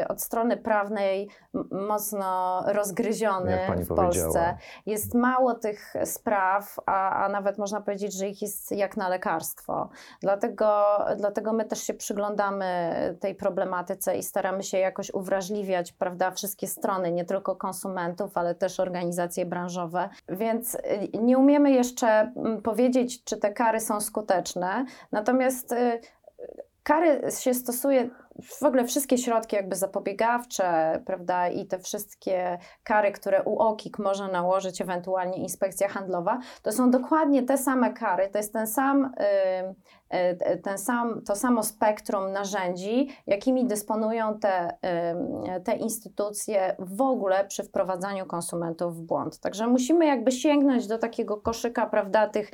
e, 0.00 0.08
od 0.08 0.22
strony 0.22 0.56
prawnej 0.56 1.28
mocno 1.70 2.62
rozgryziony 2.66 3.58
w 3.76 3.94
Polsce. 3.94 4.56
Jest 4.86 5.14
mało 5.14 5.54
tych 5.54 5.94
spraw, 6.04 6.76
a, 6.86 7.24
a 7.24 7.28
nawet 7.28 7.58
można 7.58 7.80
powiedzieć, 7.80 8.12
że 8.12 8.28
ich 8.28 8.42
jest 8.42 8.72
jak 8.72 8.96
na 8.96 9.08
lekarstwo. 9.08 9.88
Dlatego, 10.20 10.84
dlatego 11.16 11.52
my 11.52 11.64
też 11.64 11.82
się 11.82 11.94
przyglądamy 11.94 12.92
tej 13.20 13.34
problematyce 13.34 14.16
i 14.16 14.22
staramy 14.22 14.62
się 14.62 14.78
jakoś 14.78 15.10
uwrażliwiać 15.10 15.92
prawda, 15.92 16.30
wszystkie 16.30 16.66
strony, 16.66 17.12
nie 17.12 17.24
tylko 17.24 17.56
konsumentów, 17.56 18.36
ale 18.38 18.54
też 18.54 18.80
organizacje 18.80 19.46
branżowe. 19.46 20.08
Więc 20.28 20.74
y, 20.74 20.78
nie 21.22 21.38
umiemy 21.38 21.70
jeszcze 21.70 22.32
powiedzieć, 22.62 23.24
czy 23.24 23.36
te 23.36 23.52
kary 23.62 23.80
są 23.80 24.00
skuteczne. 24.00 24.84
Natomiast 25.12 25.72
y, 25.72 26.00
kary 26.82 27.30
się 27.30 27.54
stosuje 27.54 28.10
w 28.60 28.62
ogóle 28.62 28.84
wszystkie 28.84 29.18
środki 29.18 29.56
jakby 29.56 29.76
zapobiegawcze, 29.76 31.00
prawda, 31.06 31.48
i 31.48 31.66
te 31.66 31.78
wszystkie 31.78 32.58
kary, 32.84 33.12
które 33.12 33.42
UOKiK 33.42 33.98
może 33.98 34.28
nałożyć, 34.28 34.80
ewentualnie 34.80 35.36
inspekcja 35.36 35.88
handlowa, 35.88 36.38
to 36.62 36.72
są 36.72 36.90
dokładnie 36.90 37.42
te 37.42 37.58
same 37.58 37.92
kary, 37.92 38.28
to 38.28 38.38
jest 38.38 38.52
ten 38.52 38.66
sam, 38.66 39.12
ten 40.62 40.78
sam, 40.78 41.22
to 41.26 41.36
samo 41.36 41.62
spektrum 41.62 42.32
narzędzi, 42.32 43.08
jakimi 43.26 43.66
dysponują 43.66 44.38
te, 44.38 44.76
te 45.64 45.76
instytucje 45.76 46.76
w 46.78 47.02
ogóle 47.02 47.44
przy 47.44 47.62
wprowadzaniu 47.62 48.26
konsumentów 48.26 48.96
w 48.96 49.02
błąd. 49.02 49.40
Także 49.40 49.66
musimy 49.66 50.06
jakby 50.06 50.32
sięgnąć 50.32 50.86
do 50.86 50.98
takiego 50.98 51.36
koszyka, 51.36 51.86
prawda, 51.86 52.28
tych 52.28 52.50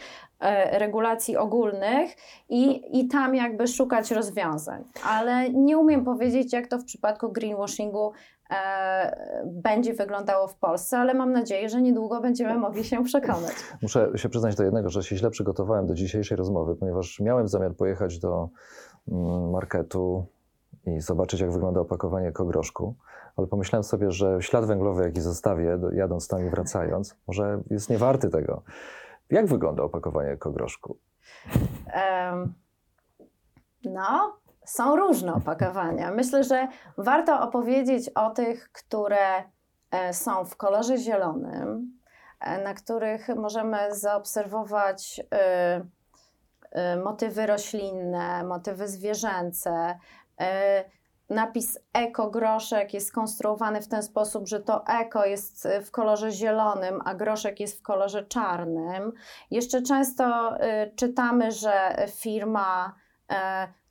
regulacji 0.70 1.36
ogólnych 1.36 2.10
i, 2.48 2.82
i 3.00 3.08
tam 3.08 3.34
jakby 3.34 3.68
szukać 3.68 4.10
rozwiązań, 4.10 4.84
ale 5.04 5.50
nie 5.50 5.78
umiem 5.78 6.04
powiedzieć, 6.04 6.52
jak 6.52 6.66
to 6.66 6.78
w 6.78 6.84
przypadku 6.84 7.32
greenwashingu 7.32 8.12
e, 8.50 9.42
będzie 9.46 9.94
wyglądało 9.94 10.48
w 10.48 10.56
Polsce, 10.56 10.98
ale 10.98 11.14
mam 11.14 11.32
nadzieję, 11.32 11.68
że 11.68 11.82
niedługo 11.82 12.20
będziemy 12.20 12.54
mogli 12.58 12.84
się 12.84 13.04
przekonać. 13.04 13.52
Muszę 13.82 14.10
się 14.16 14.28
przyznać 14.28 14.54
do 14.54 14.64
jednego, 14.64 14.90
że 14.90 15.02
się 15.02 15.16
źle 15.16 15.30
przygotowałem 15.30 15.86
do 15.86 15.94
dzisiejszej 15.94 16.36
rozmowy, 16.36 16.76
ponieważ 16.76 17.20
miałem 17.20 17.48
zamiar 17.48 17.74
pojechać 17.74 18.18
do 18.18 18.48
mm, 19.08 19.50
marketu 19.50 20.26
i 20.86 21.00
zobaczyć, 21.00 21.40
jak 21.40 21.52
wygląda 21.52 21.80
opakowanie 21.80 22.32
kogroszku, 22.32 22.94
ale 23.36 23.46
pomyślałem 23.46 23.84
sobie, 23.84 24.10
że 24.10 24.42
ślad 24.42 24.64
węglowy, 24.64 25.02
jaki 25.02 25.20
zostawię, 25.20 25.78
jadąc 25.92 26.28
tam 26.28 26.46
i 26.46 26.50
wracając, 26.50 27.16
może 27.26 27.60
jest 27.70 27.90
niewarty 27.90 28.28
tego. 28.28 28.62
Jak 29.30 29.46
wygląda 29.46 29.82
opakowanie 29.82 30.36
kogroszku? 30.36 30.98
Um, 31.94 32.54
no, 33.84 34.38
są 34.66 34.96
różne 34.96 35.34
opakowania. 35.34 36.10
Myślę, 36.10 36.44
że 36.44 36.68
warto 36.98 37.40
opowiedzieć 37.40 38.08
o 38.08 38.30
tych, 38.30 38.72
które 38.72 39.44
e, 39.90 40.14
są 40.14 40.44
w 40.44 40.56
kolorze 40.56 40.98
zielonym, 40.98 41.98
e, 42.40 42.64
na 42.64 42.74
których 42.74 43.28
możemy 43.28 43.94
zaobserwować 43.94 45.20
e, 45.30 46.96
motywy 47.04 47.46
roślinne, 47.46 48.44
motywy 48.44 48.88
zwierzęce. 48.88 49.98
Napis 51.30 51.78
eko 51.92 52.30
groszek 52.30 52.94
jest 52.94 53.08
skonstruowany 53.08 53.82
w 53.82 53.88
ten 53.88 54.02
sposób, 54.02 54.48
że 54.48 54.60
to 54.60 54.86
eko 54.86 55.24
jest 55.24 55.68
w 55.84 55.90
kolorze 55.90 56.30
zielonym, 56.30 57.00
a 57.04 57.14
groszek 57.14 57.60
jest 57.60 57.78
w 57.78 57.82
kolorze 57.82 58.24
czarnym. 58.24 59.12
Jeszcze 59.50 59.82
często 59.82 60.54
czytamy, 60.96 61.52
że 61.52 62.06
firma 62.16 62.94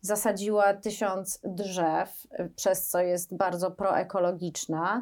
zasadziła 0.02 0.74
tysiąc 0.74 1.40
drzew, 1.44 2.28
przez 2.56 2.90
co 2.90 3.00
jest 3.00 3.38
bardzo 3.38 3.72
proekologiczna. 3.72 5.02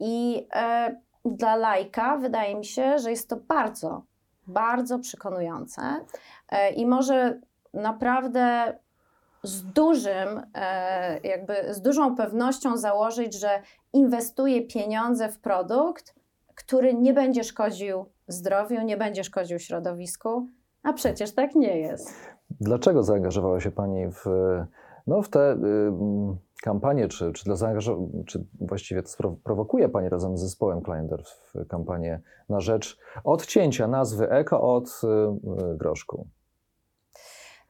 I 0.00 0.46
e, 0.54 0.96
dla 1.24 1.56
lajka 1.56 2.16
wydaje 2.16 2.56
mi 2.56 2.64
się, 2.64 2.98
że 2.98 3.10
jest 3.10 3.28
to 3.28 3.36
bardzo, 3.36 4.02
bardzo 4.46 4.98
przekonujące 4.98 5.82
e, 6.48 6.70
i 6.70 6.86
może 6.86 7.40
naprawdę 7.74 8.74
z 9.42 9.64
dużym, 9.64 10.42
e, 10.54 11.20
jakby 11.28 11.74
z 11.74 11.82
dużą 11.82 12.16
pewnością 12.16 12.76
założyć, 12.76 13.40
że 13.40 13.48
inwestuje 13.92 14.66
pieniądze 14.66 15.28
w 15.28 15.38
produkt, 15.38 16.14
który 16.54 16.94
nie 16.94 17.14
będzie 17.14 17.44
szkodził 17.44 18.04
zdrowiu, 18.28 18.82
nie 18.82 18.96
będzie 18.96 19.24
szkodził 19.24 19.58
środowisku, 19.58 20.46
a 20.82 20.92
przecież 20.92 21.34
tak 21.34 21.54
nie 21.54 21.78
jest. 21.78 22.14
Dlaczego 22.50 23.02
zaangażowała 23.02 23.60
się 23.60 23.70
Pani 23.70 24.06
w, 24.10 24.24
no, 25.06 25.22
w 25.22 25.28
te 25.28 25.52
y, 25.52 25.56
kampanie, 26.62 27.08
czy, 27.08 27.32
czy, 27.32 27.44
dla 27.44 27.56
czy 28.26 28.46
właściwie 28.60 29.02
to 29.02 29.36
prowokuje 29.44 29.88
Pani 29.88 30.08
razem 30.08 30.36
z 30.36 30.40
zespołem 30.40 30.82
Kleinder 30.82 31.22
w 31.24 31.66
kampanię 31.68 32.20
na 32.48 32.60
rzecz 32.60 32.98
odcięcia 33.24 33.88
nazwy 33.88 34.30
eko 34.30 34.74
od 34.74 34.88
y, 35.04 35.06
y, 35.72 35.76
groszku? 35.76 36.26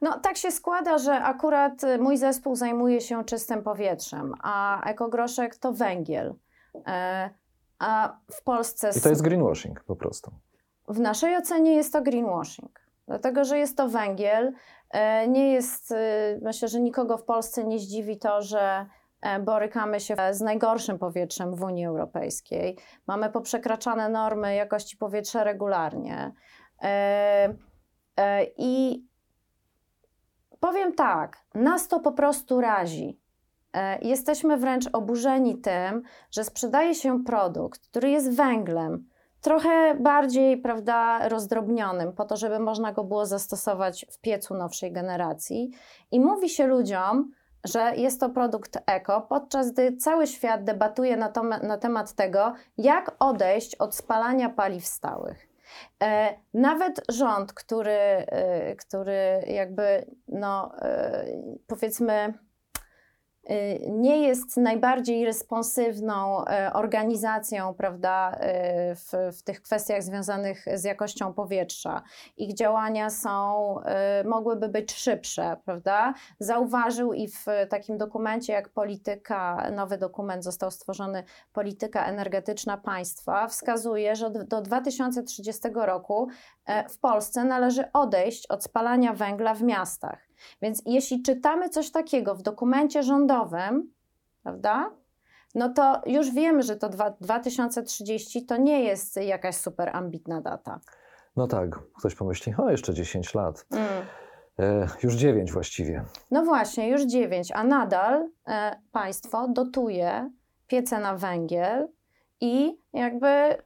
No, 0.01 0.19
tak 0.19 0.37
się 0.37 0.51
składa, 0.51 0.97
że 0.97 1.13
akurat 1.13 1.81
mój 1.99 2.17
zespół 2.17 2.55
zajmuje 2.55 3.01
się 3.01 3.23
czystym 3.23 3.63
powietrzem, 3.63 4.33
a 4.41 4.83
ekogroszek 4.89 5.55
to 5.55 5.73
węgiel. 5.73 6.35
E, 6.87 7.29
a 7.79 8.17
w 8.31 8.43
Polsce. 8.43 8.89
I 8.97 9.01
to 9.01 9.09
jest 9.09 9.21
greenwashing 9.21 9.83
po 9.83 9.95
prostu. 9.95 10.31
W 10.87 10.99
naszej 10.99 11.37
ocenie 11.37 11.75
jest 11.75 11.93
to 11.93 12.01
greenwashing 12.01 12.89
dlatego 13.09 13.43
że 13.43 13.57
jest 13.57 13.77
to 13.77 13.87
węgiel. 13.87 14.53
E, 14.91 15.27
nie 15.27 15.53
jest, 15.53 15.91
e, 15.91 15.95
myślę, 16.41 16.67
że 16.67 16.79
nikogo 16.81 17.17
w 17.17 17.23
Polsce 17.23 17.63
nie 17.63 17.79
zdziwi 17.79 18.17
to, 18.17 18.41
że 18.41 18.85
e, 19.21 19.39
borykamy 19.39 19.99
się 19.99 20.15
z 20.31 20.41
najgorszym 20.41 20.99
powietrzem 20.99 21.55
w 21.55 21.63
Unii 21.63 21.85
Europejskiej. 21.85 22.77
Mamy 23.07 23.29
poprzekraczane 23.29 24.09
normy 24.09 24.55
jakości 24.55 24.97
powietrza 24.97 25.43
regularnie. 25.43 26.31
I 28.57 29.03
powiem 30.59 30.93
tak, 30.93 31.37
nas 31.53 31.87
to 31.87 31.99
po 31.99 32.11
prostu 32.11 32.61
razi. 32.61 33.19
Jesteśmy 34.01 34.57
wręcz 34.57 34.85
oburzeni 34.93 35.57
tym, 35.57 36.01
że 36.31 36.43
sprzedaje 36.43 36.95
się 36.95 37.23
produkt, 37.23 37.87
który 37.87 38.09
jest 38.09 38.35
węglem, 38.35 39.07
trochę 39.41 39.95
bardziej, 39.95 40.57
prawda, 40.57 41.29
rozdrobnionym, 41.29 42.13
po 42.13 42.25
to, 42.25 42.37
żeby 42.37 42.59
można 42.59 42.91
go 42.91 43.03
było 43.03 43.25
zastosować 43.25 44.05
w 44.11 44.19
piecu 44.19 44.53
nowszej 44.53 44.91
generacji. 44.91 45.71
I 46.11 46.19
mówi 46.19 46.49
się 46.49 46.67
ludziom, 46.67 47.31
że 47.65 47.95
jest 47.95 48.19
to 48.19 48.29
produkt 48.29 48.77
eko, 48.85 49.21
podczas 49.21 49.71
gdy 49.71 49.97
cały 49.97 50.27
świat 50.27 50.63
debatuje 50.63 51.17
na, 51.17 51.29
to, 51.29 51.43
na 51.43 51.77
temat 51.77 52.13
tego, 52.13 52.53
jak 52.77 53.15
odejść 53.19 53.75
od 53.75 53.95
spalania 53.95 54.49
paliw 54.49 54.85
stałych. 54.85 55.48
E, 56.03 56.33
nawet 56.53 57.01
rząd, 57.09 57.53
który, 57.53 58.25
który 58.77 59.43
jakby, 59.47 60.05
no, 60.27 60.71
powiedzmy, 61.67 62.33
Y, 62.33 62.48
nie 63.89 64.27
jest 64.27 64.57
najbardziej 64.57 65.25
responsywną 65.25 66.43
y, 66.43 66.73
organizacją 66.73 67.73
prawda, 67.73 68.31
y, 68.33 68.37
w, 68.95 69.37
w 69.37 69.43
tych 69.43 69.61
kwestiach 69.61 70.03
związanych 70.03 70.65
z 70.73 70.83
jakością 70.83 71.33
powietrza. 71.33 72.03
Ich 72.37 72.53
działania 72.53 73.09
są, 73.09 73.75
mogłyby 74.25 74.69
być 74.69 74.93
szybsze, 74.93 75.57
prawda? 75.65 76.13
Zauważył 76.39 77.13
i 77.13 77.27
w 77.27 77.45
takim 77.69 77.97
dokumencie 77.97 78.53
jak 78.53 78.69
polityka, 78.69 79.71
nowy 79.71 79.97
dokument 79.97 80.43
został 80.43 80.71
stworzony, 80.71 81.23
polityka 81.53 82.05
energetyczna 82.05 82.77
państwa, 82.77 83.47
wskazuje, 83.47 84.15
że 84.15 84.29
do 84.29 84.61
2030 84.61 85.61
roku 85.73 86.27
w 86.89 86.99
Polsce 86.99 87.43
należy 87.43 87.91
odejść 87.91 88.47
od 88.47 88.63
spalania 88.63 89.13
węgla 89.13 89.53
w 89.53 89.61
miastach. 89.61 90.28
Więc 90.61 90.81
jeśli 90.85 91.21
czytamy 91.21 91.69
coś 91.69 91.91
takiego 91.91 92.35
w 92.35 92.41
dokumencie 92.41 93.03
rządowym, 93.03 93.93
prawda, 94.43 94.91
no 95.55 95.69
to 95.69 96.01
już 96.05 96.31
wiemy, 96.31 96.63
że 96.63 96.75
to 96.75 96.89
2030 97.21 98.45
to 98.45 98.57
nie 98.57 98.83
jest 98.83 99.15
jakaś 99.17 99.55
super 99.55 99.89
ambitna 99.93 100.41
data. 100.41 100.79
No 101.35 101.47
tak, 101.47 101.79
ktoś 101.97 102.15
pomyśli, 102.15 102.53
o 102.57 102.69
jeszcze 102.69 102.93
10 102.93 103.33
lat. 103.33 103.65
Mm. 103.71 103.87
E, 104.59 104.87
już 105.03 105.15
9 105.15 105.51
właściwie. 105.51 106.05
No 106.31 106.43
właśnie, 106.43 106.89
już 106.89 107.01
9, 107.05 107.51
a 107.55 107.63
nadal 107.63 108.29
e, 108.47 108.75
państwo 108.91 109.47
dotuje 109.47 110.31
piece 110.67 110.99
na 110.99 111.15
węgiel 111.15 111.87
i 112.41 112.77
jakby 112.93 113.57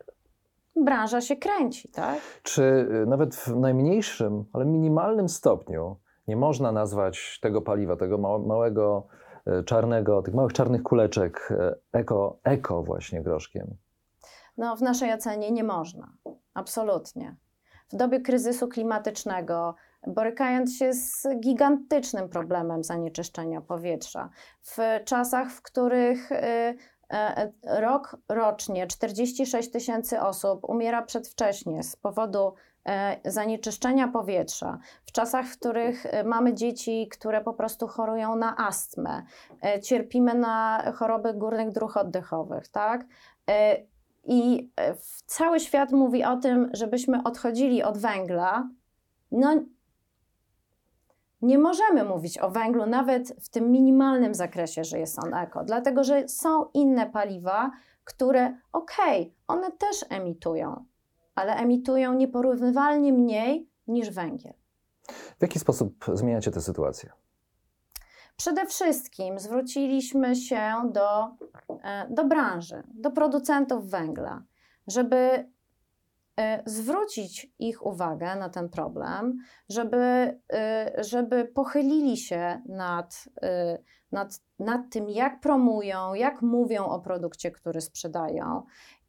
branża 0.75 1.21
się 1.21 1.35
kręci, 1.35 1.89
tak? 1.89 2.19
Czy 2.43 2.87
e, 3.03 3.05
nawet 3.05 3.35
w 3.35 3.55
najmniejszym, 3.55 4.45
ale 4.53 4.65
minimalnym 4.65 5.29
stopniu 5.29 5.97
nie 6.27 6.35
można 6.35 6.71
nazwać 6.71 7.39
tego 7.41 7.61
paliwa, 7.61 7.95
tego 7.95 8.17
małego 8.39 9.07
e, 9.45 9.63
czarnego, 9.63 10.21
tych 10.21 10.33
małych 10.33 10.53
czarnych 10.53 10.83
kuleczek 10.83 11.49
e, 11.51 11.75
eko, 11.99 12.39
eko 12.43 12.83
właśnie 12.83 13.21
groszkiem? 13.21 13.77
No, 14.57 14.75
w 14.75 14.81
naszej 14.81 15.13
ocenie 15.13 15.51
nie 15.51 15.63
można. 15.63 16.13
Absolutnie. 16.53 17.35
W 17.89 17.95
dobie 17.95 18.21
kryzysu 18.21 18.67
klimatycznego, 18.67 19.75
borykając 20.07 20.77
się 20.77 20.93
z 20.93 21.27
gigantycznym 21.39 22.29
problemem 22.29 22.83
zanieczyszczenia 22.83 23.61
powietrza, 23.61 24.29
w 24.61 24.77
czasach, 25.05 25.51
w 25.51 25.61
których 25.61 26.31
e, 26.31 26.73
rok 27.63 28.17
rocznie 28.29 28.87
46 28.87 29.71
tysięcy 29.71 30.21
osób 30.21 30.69
umiera 30.69 31.01
przedwcześnie 31.01 31.83
z 31.83 31.95
powodu 31.95 32.53
zanieczyszczenia 33.25 34.07
powietrza, 34.07 34.79
w 35.05 35.11
czasach, 35.11 35.45
w 35.45 35.59
których 35.59 36.05
e, 36.05 36.23
mamy 36.23 36.53
dzieci, 36.53 37.07
które 37.11 37.41
po 37.41 37.53
prostu 37.53 37.87
chorują 37.87 38.35
na 38.35 38.57
astmę, 38.57 39.23
e, 39.61 39.81
cierpimy 39.81 40.33
na 40.33 40.83
choroby 40.95 41.33
górnych 41.33 41.71
dróg 41.71 41.97
oddechowych, 41.97 42.67
tak? 42.67 43.05
I 44.25 44.69
cały 45.25 45.59
świat 45.59 45.91
mówi 45.91 46.23
o 46.23 46.37
tym, 46.37 46.69
żebyśmy 46.73 47.23
odchodzili 47.23 47.83
od 47.83 47.97
węgla. 47.97 48.69
No, 49.31 49.55
nie 51.41 51.57
możemy 51.57 52.03
mówić 52.03 52.37
o 52.37 52.49
węglu 52.51 52.85
nawet 52.85 53.29
w 53.41 53.49
tym 53.49 53.71
minimalnym 53.71 54.35
zakresie, 54.35 54.83
że 54.83 54.99
jest 54.99 55.23
on 55.23 55.33
eko, 55.33 55.63
dlatego 55.63 56.03
że 56.03 56.27
są 56.27 56.65
inne 56.73 57.09
paliwa, 57.09 57.71
które, 58.03 58.57
okej, 58.73 59.21
okay, 59.21 59.33
one 59.47 59.71
też 59.71 60.05
emitują 60.09 60.85
ale 61.35 61.55
emitują 61.55 62.13
nieporównywalnie 62.13 63.13
mniej 63.13 63.69
niż 63.87 64.09
węgiel. 64.09 64.53
W 65.37 65.41
jaki 65.41 65.59
sposób 65.59 66.05
zmieniacie 66.13 66.51
tę 66.51 66.61
sytuację? 66.61 67.09
Przede 68.35 68.65
wszystkim 68.65 69.39
zwróciliśmy 69.39 70.35
się 70.35 70.91
do, 70.93 71.23
e, 71.83 72.07
do 72.09 72.25
branży, 72.25 72.83
do 72.93 73.11
producentów 73.11 73.89
węgla, 73.89 74.43
żeby 74.87 75.49
e, 76.39 76.63
zwrócić 76.65 77.53
ich 77.59 77.85
uwagę 77.85 78.35
na 78.35 78.49
ten 78.49 78.69
problem, 78.69 79.37
żeby, 79.69 80.39
e, 80.53 80.91
żeby 81.03 81.45
pochylili 81.45 82.17
się 82.17 82.61
nad, 82.65 83.29
nad, 84.11 84.41
nad 84.59 84.81
tym, 84.91 85.09
jak 85.09 85.39
promują, 85.39 86.13
jak 86.13 86.41
mówią 86.41 86.85
o 86.85 86.99
produkcie, 86.99 87.51
który 87.51 87.81
sprzedają 87.81 88.63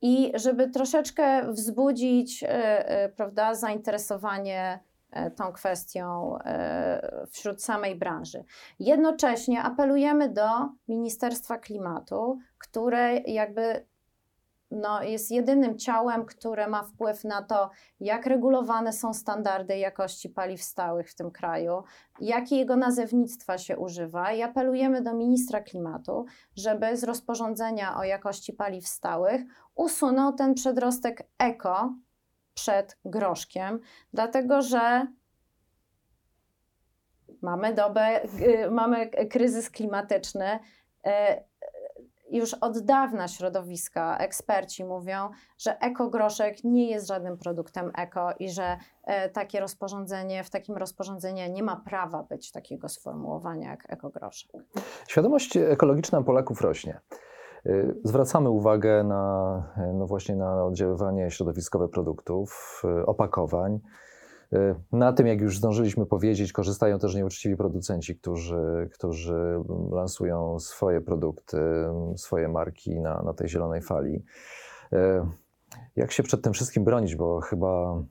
i 0.06 0.32
żeby 0.34 0.70
troszeczkę 0.70 1.52
wzbudzić 1.52 2.42
e, 2.42 2.48
e, 2.88 3.08
prawda, 3.08 3.54
zainteresowanie 3.54 4.80
e, 5.10 5.30
tą 5.30 5.52
kwestią 5.52 6.38
wśród 7.30 7.62
samej 7.62 7.96
branży. 7.96 8.44
Jednocześnie 8.78 9.62
apelujemy 9.62 10.28
do 10.28 10.48
Ministerstwa 10.88 11.58
Klimatu, 11.58 12.38
które 12.58 13.16
jakby 13.16 13.86
no, 14.70 15.02
jest 15.02 15.30
jedynym 15.30 15.78
ciałem, 15.78 16.24
które 16.24 16.68
ma 16.68 16.82
wpływ 16.82 17.24
na 17.24 17.42
to, 17.42 17.70
jak 18.00 18.26
regulowane 18.26 18.92
są 18.92 19.14
standardy 19.14 19.78
jakości 19.78 20.28
paliw 20.28 20.62
stałych 20.62 21.10
w 21.10 21.14
tym 21.14 21.30
kraju, 21.30 21.82
jakiego 22.20 22.76
nazewnictwa 22.76 23.58
się 23.58 23.78
używa. 23.78 24.32
I 24.32 24.42
apelujemy 24.42 25.02
do 25.02 25.14
ministra 25.14 25.60
klimatu, 25.60 26.24
żeby 26.56 26.96
z 26.96 27.04
rozporządzenia 27.04 27.96
o 27.96 28.04
jakości 28.04 28.52
paliw 28.52 28.88
stałych 28.88 29.42
usunął 29.74 30.32
ten 30.32 30.54
przedrostek 30.54 31.28
eko 31.38 31.94
przed 32.54 32.98
groszkiem, 33.04 33.80
dlatego 34.12 34.62
że 34.62 35.06
mamy 37.42 37.74
dobę, 37.74 38.20
mamy 38.70 39.10
kryzys 39.30 39.70
klimatyczny 39.70 40.58
y, 41.06 41.10
już 42.38 42.54
od 42.54 42.78
dawna 42.78 43.28
środowiska, 43.28 44.18
eksperci 44.18 44.84
mówią, 44.84 45.28
że 45.58 45.78
ekogroszek 45.78 46.64
nie 46.64 46.90
jest 46.90 47.08
żadnym 47.08 47.38
produktem 47.38 47.92
eko 47.98 48.32
i 48.38 48.50
że 48.50 48.76
e, 49.04 49.28
takie 49.28 49.60
rozporządzenie, 49.60 50.44
w 50.44 50.50
takim 50.50 50.76
rozporządzeniu 50.76 51.52
nie 51.52 51.62
ma 51.62 51.76
prawa 51.76 52.22
być 52.22 52.52
takiego 52.52 52.88
sformułowania 52.88 53.70
jak 53.70 53.92
ekogroszek. 53.92 54.50
Świadomość 55.08 55.56
ekologiczna 55.56 56.22
Polaków 56.22 56.60
rośnie. 56.60 57.00
E, 57.66 57.70
zwracamy 58.04 58.50
uwagę 58.50 59.04
na, 59.04 59.62
e, 59.76 59.92
no 59.92 60.06
właśnie 60.06 60.36
na 60.36 60.64
oddziaływanie 60.64 61.30
środowiskowe 61.30 61.88
produktów, 61.88 62.82
opakowań. 63.06 63.80
Y, 64.54 64.74
na 64.92 65.12
tym, 65.12 65.26
jak 65.26 65.40
już 65.40 65.58
zdążyliśmy 65.58 66.06
powiedzieć, 66.06 66.52
korzystają 66.52 66.98
też 66.98 67.14
nieuczciwi 67.14 67.56
producenci, 67.56 68.16
którzy, 68.16 68.88
którzy 68.92 69.60
lansują 69.90 70.58
swoje 70.58 71.00
produkty, 71.00 71.58
swoje 72.16 72.48
marki 72.48 73.00
na, 73.00 73.22
na 73.22 73.34
tej 73.34 73.48
zielonej 73.48 73.82
fali. 73.82 74.24
Y, 74.92 74.96
jak 75.96 76.12
się 76.12 76.22
przed 76.22 76.42
tym 76.42 76.52
wszystkim 76.52 76.84
bronić, 76.84 77.16
bo 77.16 77.40
chyba 77.40 78.02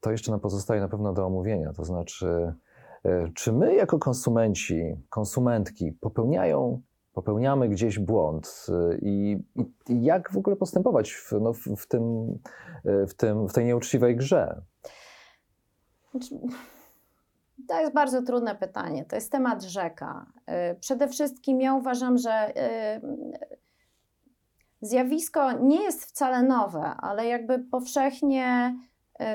to 0.00 0.10
jeszcze 0.10 0.30
nam 0.30 0.40
pozostaje 0.40 0.80
na 0.80 0.88
pewno 0.88 1.12
do 1.12 1.26
omówienia. 1.26 1.72
To 1.72 1.84
znaczy, 1.84 2.54
y, 3.06 3.32
czy 3.34 3.52
my 3.52 3.74
jako 3.74 3.98
konsumenci, 3.98 4.96
konsumentki 5.08 5.92
popełniają, 5.92 6.80
popełniamy 7.12 7.68
gdzieś 7.68 7.98
błąd 7.98 8.66
i, 9.02 9.38
i 9.88 10.04
jak 10.04 10.32
w 10.32 10.36
ogóle 10.36 10.56
postępować 10.56 11.12
w, 11.12 11.32
no, 11.32 11.52
w, 11.52 11.86
tym, 11.86 12.38
w, 12.84 13.14
tym, 13.14 13.48
w 13.48 13.52
tej 13.52 13.64
nieuczciwej 13.64 14.16
grze? 14.16 14.62
Znaczy, 16.10 16.40
to 17.68 17.80
jest 17.80 17.92
bardzo 17.92 18.22
trudne 18.22 18.54
pytanie. 18.54 19.04
To 19.04 19.16
jest 19.16 19.32
temat 19.32 19.62
rzeka. 19.62 20.26
Y, 20.72 20.74
przede 20.80 21.08
wszystkim 21.08 21.60
ja 21.60 21.74
uważam, 21.74 22.18
że 22.18 22.52
y, 22.96 23.00
zjawisko 24.80 25.52
nie 25.52 25.82
jest 25.82 26.04
wcale 26.04 26.42
nowe, 26.42 26.82
ale 26.82 27.26
jakby 27.26 27.58
powszechnie 27.58 28.76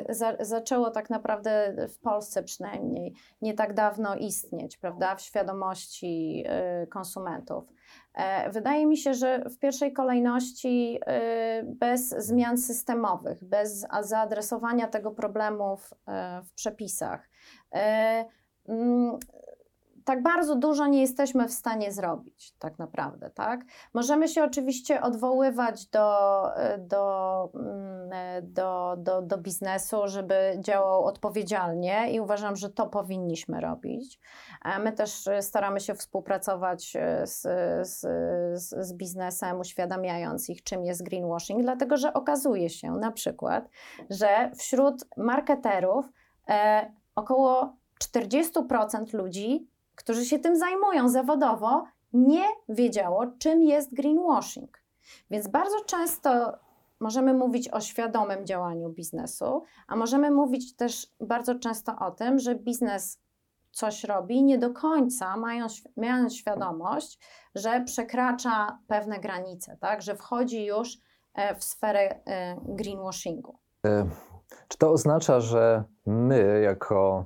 y, 0.10 0.14
za, 0.14 0.36
zaczęło 0.40 0.92
tak 0.92 1.10
naprawdę 1.10 1.76
w 1.90 2.00
Polsce 2.00 2.44
przynajmniej 2.44 3.14
nie 3.42 3.54
tak 3.54 3.74
dawno 3.74 4.16
istnieć, 4.16 4.78
prawda, 4.78 5.16
w 5.16 5.22
świadomości 5.22 6.46
konsumentów. 6.90 7.75
E, 8.16 8.50
wydaje 8.50 8.86
mi 8.86 8.98
się, 8.98 9.14
że 9.14 9.40
w 9.50 9.60
pierwszej 9.60 9.94
kolejności 9.94 11.00
e, 11.06 11.64
bez 11.64 12.10
zmian 12.10 12.58
systemowych, 12.58 13.44
bez 13.44 13.88
zaadresowania 14.02 14.88
tego 14.88 15.12
problemu 15.12 15.78
w, 15.78 15.94
e, 16.08 16.42
w 16.42 16.54
przepisach, 16.54 17.30
mm, 18.68 19.20
tak 20.06 20.24
bardzo 20.24 20.56
dużo 20.56 20.88
nie 20.88 21.02
jesteśmy 21.02 21.48
w 21.48 21.54
stanie 21.54 21.92
zrobić, 21.92 22.54
tak 22.60 22.80
naprawdę, 22.80 23.30
tak? 23.30 23.62
Możemy 23.94 24.28
się 24.28 24.44
oczywiście 24.44 25.02
odwoływać 25.02 25.88
do, 25.88 26.42
do, 26.80 27.50
mm, 27.56 28.10
do, 28.54 28.96
do, 28.98 29.22
do 29.22 29.38
biznesu, 29.38 30.02
żeby 30.06 30.58
działał 30.60 31.06
odpowiedzialnie 31.06 32.12
i 32.12 32.20
uważam, 32.20 32.56
że 32.56 32.70
to 32.70 32.88
powinniśmy 32.88 33.62
robić. 33.62 34.20
My 34.80 34.92
też 34.92 35.30
staramy 35.42 35.80
się 35.80 35.96
współpracować 35.96 36.98
z, 37.24 37.42
z, 37.90 38.00
z, 38.62 38.88
z 38.88 38.94
biznesem, 38.94 39.60
uświadamiając 39.60 40.50
ich, 40.50 40.64
czym 40.64 40.86
jest 40.86 41.04
greenwashing, 41.04 41.62
dlatego 41.62 41.98
że 41.98 42.14
okazuje 42.14 42.70
się 42.70 42.92
na 42.92 43.12
przykład, 43.12 43.70
że 44.10 44.52
wśród 44.58 45.06
marketerów 45.18 46.06
e, 46.50 46.92
około 47.16 47.76
40% 48.04 49.14
ludzi 49.14 49.75
którzy 49.96 50.26
się 50.26 50.40
tym 50.40 50.56
zajmują 50.56 51.10
zawodowo, 51.10 51.84
nie 52.14 52.44
wiedziało, 52.70 53.26
czym 53.40 53.64
jest 53.64 53.94
greenwashing. 53.94 54.82
Więc 55.32 55.48
bardzo 55.48 55.84
często 55.86 56.58
możemy 57.00 57.34
mówić 57.34 57.70
o 57.70 57.82
świadomym 57.82 58.46
działaniu 58.46 58.90
biznesu, 58.90 59.64
a 59.88 59.96
możemy 59.96 60.32
mówić 60.32 60.76
też 60.76 61.08
bardzo 61.20 61.56
często 61.56 61.96
o 62.00 62.12
tym, 62.12 62.40
że 62.40 62.56
biznes 62.56 63.20
coś 63.72 64.04
robi, 64.04 64.44
nie 64.44 64.58
do 64.58 64.74
końca 64.74 65.38
mając, 65.38 65.82
mając 65.98 66.36
świadomość, 66.36 67.20
że 67.56 67.84
przekracza 67.86 68.80
pewne 68.88 69.20
granice, 69.20 69.78
tak? 69.82 70.02
że 70.02 70.16
wchodzi 70.16 70.66
już 70.66 70.98
e, 71.34 71.56
w 71.56 71.64
sferę 71.64 72.00
e, 72.26 72.56
greenwashingu. 72.64 73.58
E, 73.86 74.10
czy 74.68 74.78
to 74.78 74.92
oznacza, 74.92 75.40
że 75.40 75.84
my, 76.06 76.62
jako 76.62 77.26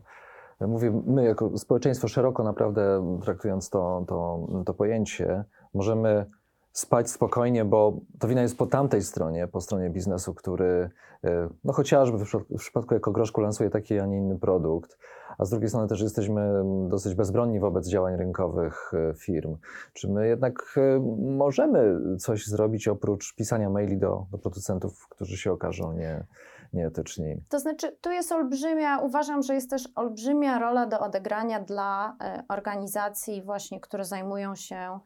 Mówię, 0.67 1.01
my 1.05 1.23
jako 1.23 1.57
społeczeństwo 1.57 2.07
szeroko 2.07 2.43
naprawdę 2.43 3.17
traktując 3.23 3.69
to, 3.69 4.05
to, 4.07 4.47
to 4.65 4.73
pojęcie, 4.73 5.43
możemy 5.73 6.25
spać 6.71 7.09
spokojnie, 7.09 7.65
bo 7.65 7.99
to 8.19 8.27
wina 8.27 8.41
jest 8.41 8.57
po 8.57 8.65
tamtej 8.65 9.01
stronie, 9.03 9.47
po 9.47 9.61
stronie 9.61 9.89
biznesu, 9.89 10.33
który 10.33 10.89
e, 11.23 11.49
no 11.63 11.73
chociażby 11.73 12.17
w 12.49 12.57
przypadku, 12.57 12.93
jako 12.93 13.11
groszku 13.11 13.41
lansuje 13.41 13.69
taki, 13.69 13.99
a 13.99 14.05
nie 14.05 14.17
inny 14.17 14.39
produkt, 14.39 14.97
a 15.37 15.45
z 15.45 15.49
drugiej 15.49 15.69
strony 15.69 15.87
też 15.87 16.01
jesteśmy 16.01 16.63
dosyć 16.89 17.15
bezbronni 17.15 17.59
wobec 17.59 17.87
działań 17.87 18.17
rynkowych 18.17 18.91
e, 18.93 19.13
firm. 19.13 19.57
Czy 19.93 20.09
my 20.09 20.27
jednak 20.27 20.75
e, 20.77 20.99
możemy 21.37 21.99
coś 22.17 22.47
zrobić 22.47 22.87
oprócz 22.87 23.35
pisania 23.35 23.69
maili 23.69 23.97
do, 23.97 24.25
do 24.31 24.37
producentów, 24.37 25.07
którzy 25.09 25.37
się 25.37 25.51
okażą 25.51 25.93
nie, 25.93 26.23
nieetyczni. 26.73 27.43
To 27.49 27.59
znaczy, 27.59 27.97
tu 28.01 28.11
jest 28.11 28.31
olbrzymia, 28.31 28.99
uważam, 28.99 29.43
że 29.43 29.53
jest 29.53 29.69
też 29.69 29.89
olbrzymia 29.95 30.59
rola 30.59 30.85
do 30.85 30.99
odegrania 30.99 31.59
dla 31.59 32.15
e, 32.21 32.43
organizacji 32.49 33.41
właśnie, 33.41 33.79
które 33.79 34.05
zajmują 34.05 34.55
się 34.55 34.99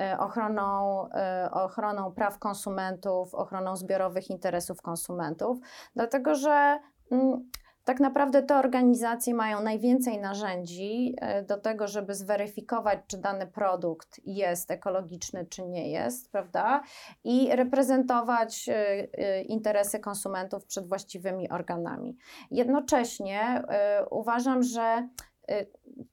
e, 0.00 0.18
ochroną, 0.18 1.04
e, 1.12 1.50
ochroną 1.52 2.12
praw 2.12 2.38
konsumentów, 2.38 3.34
ochroną 3.34 3.76
zbiorowych 3.76 4.30
interesów 4.30 4.82
konsumentów, 4.82 5.58
dlatego 5.94 6.34
że 6.34 6.78
mm, 7.10 7.50
tak 7.90 8.00
naprawdę 8.00 8.42
te 8.42 8.56
organizacje 8.58 9.34
mają 9.34 9.62
najwięcej 9.62 10.18
narzędzi 10.18 11.14
e, 11.20 11.42
do 11.42 11.56
tego, 11.56 11.88
żeby 11.88 12.14
zweryfikować, 12.14 12.98
czy 13.06 13.18
dany 13.18 13.46
produkt 13.46 14.20
jest 14.24 14.70
ekologiczny, 14.70 15.46
czy 15.46 15.62
nie 15.66 15.90
jest, 15.90 16.32
prawda? 16.32 16.82
I 17.24 17.56
reprezentować 17.56 18.68
e, 18.68 18.74
e, 18.74 19.42
interesy 19.42 20.00
konsumentów 20.00 20.64
przed 20.64 20.88
właściwymi 20.88 21.50
organami. 21.50 22.16
Jednocześnie 22.50 23.62
uważam, 24.10 24.62
że 24.62 25.08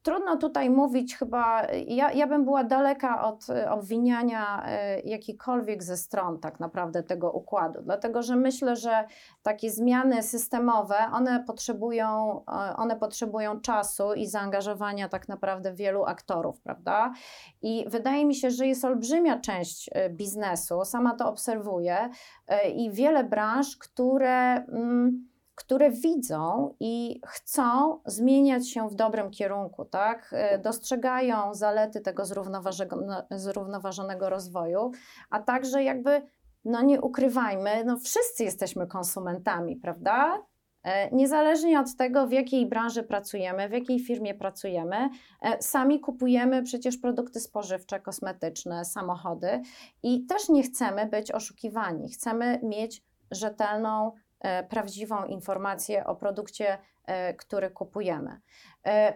Trudno 0.02 0.38
tutaj 0.38 0.70
mówić, 0.70 1.18
chyba 1.18 1.64
ja, 1.88 2.12
ja 2.12 2.28
bym 2.28 2.46
była 2.46 2.64
daleka 2.64 3.24
od 3.24 3.50
e, 3.50 3.72
obwiniania 3.72 4.64
e, 4.66 5.00
jakikolwiek 5.00 5.84
ze 5.84 5.98
stron 5.98 6.40
tak 6.40 6.60
naprawdę 6.60 7.04
tego 7.04 7.32
układu, 7.32 7.82
dlatego 7.84 8.22
że 8.22 8.36
myślę, 8.36 8.76
że 8.76 9.06
takie 9.44 9.70
zmiany 9.70 10.24
systemowe, 10.24 10.96
one 11.14 11.44
potrzebują, 11.48 12.42
e, 12.48 12.76
one 12.76 12.96
potrzebują 12.96 13.62
czasu 13.62 14.14
i 14.14 14.28
zaangażowania 14.28 15.10
tak 15.10 15.28
naprawdę 15.28 15.74
wielu 15.74 16.04
aktorów, 16.06 16.62
prawda? 16.62 17.14
I 17.62 17.86
wydaje 17.88 18.26
mi 18.26 18.36
się, 18.36 18.52
że 18.52 18.68
jest 18.68 18.86
olbrzymia 18.86 19.40
część 19.40 19.90
biznesu, 20.10 20.86
sama 20.86 21.16
to 21.16 21.30
obserwuję 21.30 22.10
i 22.76 22.92
wiele 22.92 23.24
branż, 23.24 23.78
które. 23.78 24.56
Mm, 24.56 25.28
które 25.58 25.92
widzą 25.92 26.76
i 26.80 27.22
chcą 27.28 28.00
zmieniać 28.06 28.70
się 28.70 28.90
w 28.90 28.96
dobrym 28.96 29.32
kierunku, 29.32 29.86
tak? 29.86 30.30
E, 30.32 30.60
dostrzegają 30.60 31.54
zalety 31.54 32.02
tego 32.02 32.24
no, 33.06 33.28
zrównoważonego 33.32 34.30
rozwoju, 34.30 34.92
a 35.30 35.40
także 35.40 35.84
jakby, 35.84 36.22
no 36.66 36.82
nie 36.82 37.02
ukrywajmy, 37.02 37.84
no 37.86 37.98
wszyscy 37.98 38.44
jesteśmy 38.44 38.88
konsumentami, 38.88 39.76
prawda? 39.76 40.44
E, 40.84 41.16
niezależnie 41.16 41.80
od 41.80 41.96
tego, 41.96 42.28
w 42.28 42.32
jakiej 42.32 42.66
branży 42.66 43.04
pracujemy, 43.04 43.70
w 43.70 43.72
jakiej 43.72 44.00
firmie 44.00 44.36
pracujemy, 44.36 45.10
e, 45.42 45.62
sami 45.62 46.00
kupujemy 46.00 46.64
przecież 46.64 46.98
produkty 46.98 47.40
spożywcze, 47.40 48.00
kosmetyczne, 48.00 48.86
samochody 48.86 49.62
i 50.04 50.26
też 50.26 50.50
nie 50.50 50.64
chcemy 50.64 51.06
być 51.06 51.32
oszukiwani. 51.32 52.10
Chcemy 52.10 52.60
mieć 52.64 53.04
rzetelną 53.32 54.12
prawdziwą 54.70 55.26
informację 55.26 56.06
o 56.06 56.16
produkcie, 56.16 56.78
e, 57.06 57.34
który 57.34 57.70
kupujemy. 57.70 58.42
E, 58.86 59.14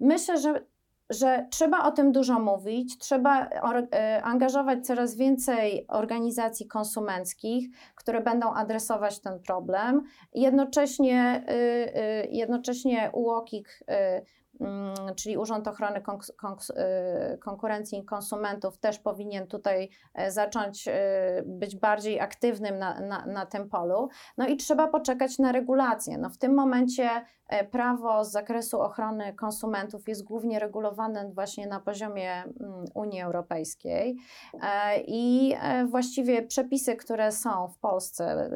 myślę, 0.00 0.38
że, 0.38 0.64
że 1.10 1.46
trzeba 1.50 1.84
o 1.84 1.92
tym 1.92 2.12
dużo 2.12 2.38
mówić, 2.38 2.98
trzeba 2.98 3.48
angażować 4.22 4.86
coraz 4.86 5.16
więcej 5.16 5.86
organizacji 5.88 6.66
konsumenckich, 6.66 7.68
które 7.94 8.20
będą 8.20 8.52
adresować 8.54 9.20
ten 9.20 9.40
problem. 9.40 10.02
Jednocześnie, 10.34 11.44
jednocześnie 12.30 13.10
UOKiK 13.12 13.68
Mm, 13.86 14.22
czyli 15.16 15.38
Urząd 15.38 15.68
Ochrony 15.68 15.98
y, 15.98 17.38
Konkurencji 17.38 17.98
i 17.98 18.04
Konsumentów 18.04 18.78
też 18.78 18.98
powinien 18.98 19.46
tutaj 19.46 19.88
e, 20.14 20.30
zacząć 20.30 20.88
e, 20.88 20.92
być 21.46 21.76
bardziej 21.76 22.20
aktywnym 22.20 22.78
na, 22.78 23.00
na, 23.00 23.26
na 23.26 23.46
tym 23.46 23.68
polu. 23.68 24.08
No 24.38 24.46
i 24.46 24.56
trzeba 24.56 24.88
poczekać 24.88 25.38
na 25.38 25.52
regulację. 25.52 26.18
No 26.18 26.30
w 26.30 26.38
tym 26.38 26.54
momencie 26.54 27.10
e, 27.48 27.64
prawo 27.64 28.24
z 28.24 28.30
zakresu 28.30 28.80
ochrony 28.80 29.34
konsumentów 29.34 30.08
jest 30.08 30.24
głównie 30.24 30.58
regulowane 30.58 31.30
właśnie 31.34 31.66
na 31.66 31.80
poziomie 31.80 32.32
mm, 32.32 32.84
Unii 32.94 33.20
Europejskiej 33.20 34.16
i 35.06 35.54
właściwie 35.86 36.42
przepisy, 36.42 36.96
które 36.96 37.32
są 37.32 37.68
w 37.68 37.78
Polsce, 37.78 38.50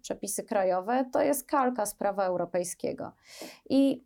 przepisy 0.00 0.42
krajowe, 0.42 1.04
to 1.12 1.22
jest 1.22 1.46
kalka 1.46 1.86
z 1.86 1.94
prawa 1.94 2.24
europejskiego. 2.24 3.12
I 3.70 4.04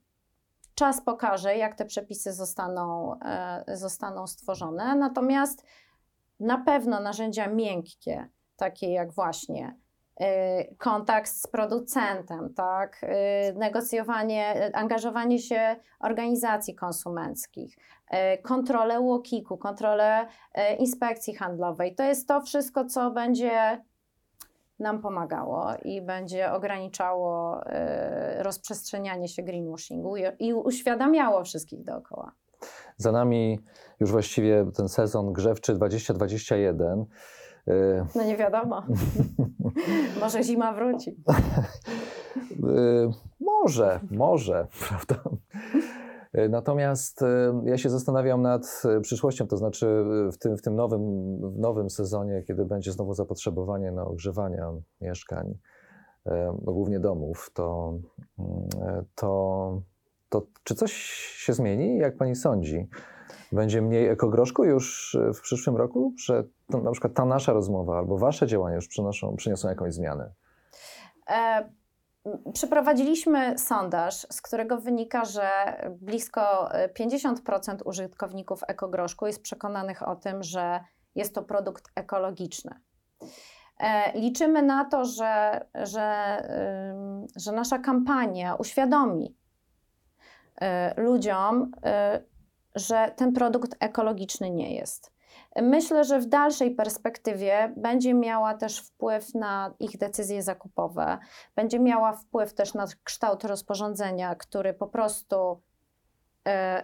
Czas 0.79 1.01
pokaże, 1.01 1.57
jak 1.57 1.75
te 1.75 1.85
przepisy 1.85 2.33
zostaną, 2.33 3.19
e, 3.21 3.65
zostaną 3.77 4.27
stworzone. 4.27 4.97
Natomiast 4.97 5.65
na 6.41 6.59
pewno 6.59 7.01
narzędzia 7.01 7.47
miękkie, 7.47 8.29
takie 8.57 8.93
jak 8.93 9.12
właśnie 9.12 9.77
e, 10.21 10.75
kontakt 10.75 11.31
z 11.31 11.47
producentem, 11.47 12.55
tak, 12.55 12.99
e, 13.03 13.53
negocjowanie, 13.53 14.71
angażowanie 14.75 15.39
się 15.39 15.77
organizacji 16.01 16.75
konsumenckich, 16.75 17.77
kontrolę 18.43 19.01
UOKiK-u, 19.01 19.57
kontrolę 19.57 20.27
inspekcji 20.79 21.35
handlowej. 21.35 21.95
To 21.95 22.05
jest 22.05 22.29
to 22.29 22.41
wszystko, 22.41 22.85
co 22.85 23.11
będzie 23.11 23.83
nam 24.79 25.03
pomagało 25.03 25.67
i 25.85 26.03
będzie 26.03 26.53
ograniczało 26.53 27.61
y, 27.61 28.43
rozprzestrzenianie 28.43 29.29
się 29.29 29.43
greenwashingu 29.43 30.17
i, 30.39 30.55
uświadamiało 30.55 31.45
wszystkich 31.45 31.85
dookoła. 31.85 32.33
Za 32.97 33.12
nami 33.12 33.61
już 34.01 34.11
właściwie 34.11 34.67
ten 34.77 34.89
sezon 34.89 35.33
grzewczy 35.33 35.75
2021. 35.75 37.05
Y, 37.69 38.05
no 38.15 38.25
nie 38.25 38.37
wiadomo. 38.37 38.83
może 40.21 40.43
zima 40.43 40.73
wróci. 40.73 41.17
Y, 42.51 43.11
może, 43.41 44.01
może, 44.11 44.67
prawda? 44.89 45.31
E, 46.33 46.49
natomiast 46.49 47.23
e, 47.23 47.62
ja 47.65 47.79
się 47.79 47.91
zastanawiam 47.91 48.43
nad 48.43 48.83
e, 48.85 49.01
przyszłością, 49.01 49.47
to 49.47 49.57
znaczy 49.57 50.05
w 50.33 50.39
tym, 50.39 50.57
w 50.57 50.62
tym 50.62 50.77
nowym, 50.77 51.01
w 51.51 51.59
nowym 51.59 51.91
sezonie, 51.91 52.43
kiedy 52.43 52.65
będzie 52.65 52.93
znowu 52.93 53.15
zapotrzebowanie 53.15 53.93
na 53.93 54.05
ogrzewania 54.05 54.73
mieszkań, 55.01 55.59
no 56.65 56.73
głównie 56.73 57.01
domów, 57.01 57.51
to, 57.55 57.99
mm, 58.39 59.05
to, 59.15 59.83
to 60.29 60.47
czy 60.65 60.75
coś 60.75 60.93
się 61.37 61.53
zmieni? 61.53 61.99
Jak 61.99 62.17
pani 62.17 62.37
sądzi? 62.37 62.89
Będzie 63.53 63.83
mniej 63.83 64.09
ekogroszku 64.09 64.65
już 64.65 65.17
w 65.35 65.41
przyszłym 65.41 65.77
roku? 65.77 66.12
Że 66.25 66.45
to, 66.71 66.81
na 66.81 66.91
przykład 66.91 67.15
ta 67.15 67.25
nasza 67.25 67.53
rozmowa 67.53 67.99
albo 67.99 68.19
wasze 68.19 68.47
działania 68.47 68.77
już 68.77 68.89
przynoszą, 68.89 69.37
przyniosą 69.37 69.69
jakąś 69.69 69.95
zmianę? 69.95 70.33
E 71.31 71.69
Przeprowadziliśmy 72.53 73.59
sondaż, 73.59 74.15
z 74.31 74.43
którego 74.43 74.79
wynika, 74.79 75.25
że 75.25 75.49
blisko 75.91 76.69
50% 77.01 77.77
użytkowników 77.85 78.61
ekogroszku 78.69 79.27
jest 79.27 79.43
przekonanych 79.43 80.09
o 80.09 80.17
tym, 80.17 80.43
że 80.43 80.81
jest 81.15 81.35
to 81.35 81.43
produkt 81.43 81.85
ekologiczny. 81.95 82.81
E, 83.79 84.19
liczymy 84.19 84.62
na 84.62 84.85
to, 84.85 85.05
że, 85.05 85.67
że, 85.75 86.37
że 87.37 87.53
nasza 87.53 87.79
kampania 87.79 88.55
uświadomi 88.55 89.37
e, 90.61 91.03
ludziom, 91.03 91.71
e, 91.85 92.23
że 92.75 93.12
ten 93.17 93.33
produkt 93.33 93.77
ekologiczny 93.81 94.51
nie 94.51 94.75
jest. 94.75 95.16
Myślę, 95.62 96.05
że 96.05 96.21
w 96.21 96.27
dalszej 96.27 96.75
perspektywie 96.75 97.73
będzie 97.77 98.14
miała 98.14 98.55
też 98.55 98.79
wpływ 98.79 99.35
na 99.35 99.75
ich 99.81 99.99
decyzje 99.99 100.42
zakupowe, 100.42 101.19
będzie 101.57 101.81
miała 101.81 102.12
wpływ 102.12 102.55
też 102.55 102.75
na 102.75 102.87
kształt 103.05 103.45
rozporządzenia, 103.45 104.35
który 104.35 104.75
po 104.75 104.87
prostu 104.87 105.62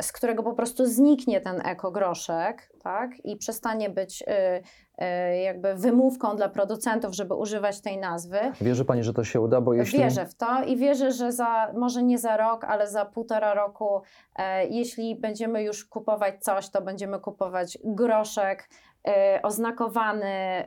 z 0.01 0.13
którego 0.13 0.43
po 0.43 0.53
prostu 0.53 0.87
zniknie 0.87 1.41
ten 1.41 1.67
ekogroszek, 1.67 2.73
tak? 2.83 3.11
I 3.25 3.37
przestanie 3.37 3.91
być 3.91 4.25
e, 4.27 4.63
e, 4.99 5.43
jakby 5.43 5.75
wymówką 5.75 6.37
dla 6.37 6.49
producentów, 6.49 7.15
żeby 7.15 7.35
używać 7.35 7.81
tej 7.81 7.99
nazwy. 7.99 8.39
Wierzy 8.61 8.85
Pani, 8.85 9.03
że 9.03 9.13
to 9.13 9.25
się 9.25 9.41
uda, 9.41 9.61
bo 9.61 9.75
jeśli... 9.75 9.99
Wierzę 9.99 10.27
w 10.27 10.35
to 10.35 10.63
i 10.67 10.77
wierzę, 10.77 11.13
że 11.13 11.33
za, 11.33 11.73
może 11.75 12.03
nie 12.03 12.19
za 12.19 12.37
rok, 12.37 12.65
ale 12.65 12.89
za 12.89 13.05
półtora 13.05 13.55
roku, 13.55 14.03
jeśli 14.71 15.17
będziemy 15.17 15.63
już 15.63 15.85
kupować 15.85 16.45
coś, 16.45 16.71
to 16.71 16.83
będziemy 16.83 17.21
kupować 17.21 17.79
groszek, 17.85 18.69
oznakowany 19.43 20.65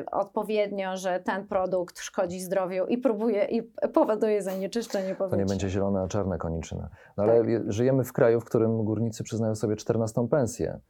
y, 0.00 0.10
odpowiednio, 0.10 0.96
że 0.96 1.20
ten 1.20 1.46
produkt 1.46 1.98
szkodzi 1.98 2.40
zdrowiu 2.40 2.86
i 2.86 2.98
próbuje 2.98 3.44
i 3.44 3.62
powoduje 3.94 4.42
zanieczyszczenie 4.42 5.14
powietrza. 5.14 5.36
To 5.36 5.36
nie 5.36 5.46
będzie 5.46 5.68
zielona, 5.68 6.02
a 6.02 6.08
czarna 6.08 6.38
koniczyna. 6.38 6.88
No 7.16 7.22
ale 7.22 7.38
tak. 7.38 7.72
żyjemy 7.72 8.04
w 8.04 8.12
kraju, 8.12 8.40
w 8.40 8.44
którym 8.44 8.84
górnicy 8.84 9.24
przyznają 9.24 9.54
sobie 9.54 9.76
14 9.76 10.28
pensję. 10.28 10.80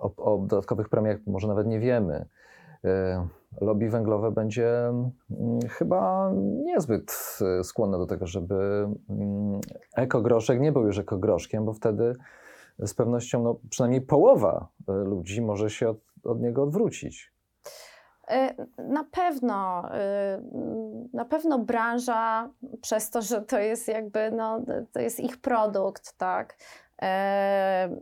O, 0.00 0.34
o 0.34 0.38
dodatkowych 0.38 0.88
premiach 0.88 1.18
może 1.26 1.48
nawet 1.48 1.66
nie 1.66 1.80
wiemy. 1.80 2.26
Lobby 3.60 3.90
węglowe 3.90 4.30
będzie 4.30 4.68
mm, 4.88 5.12
chyba 5.68 6.32
niezbyt 6.64 7.38
skłonne 7.62 7.98
do 7.98 8.06
tego, 8.06 8.26
żeby 8.26 8.88
mm, 9.10 9.60
ekogroszek 9.96 10.60
nie 10.60 10.72
był 10.72 10.86
już 10.86 10.98
ekogroszkiem, 10.98 11.64
bo 11.64 11.72
wtedy 11.72 12.14
z 12.78 12.94
pewnością 12.94 13.42
no, 13.42 13.56
przynajmniej 13.70 14.00
połowa 14.00 14.68
e, 14.88 14.92
ludzi 14.92 15.42
może 15.42 15.70
się 15.70 15.88
od, 15.88 15.98
od 16.24 16.40
niego 16.40 16.62
odwrócić. 16.62 17.32
E, 18.28 18.66
na 18.82 19.04
pewno, 19.04 19.88
e, 19.94 20.42
na 21.12 21.24
pewno 21.24 21.58
branża, 21.58 22.50
przez 22.80 23.10
to, 23.10 23.22
że 23.22 23.42
to 23.42 23.58
jest 23.58 23.88
jakby, 23.88 24.30
no, 24.30 24.60
to 24.92 25.00
jest 25.00 25.20
ich 25.20 25.40
produkt, 25.40 26.16
tak, 26.16 26.56
mm, 26.98 27.98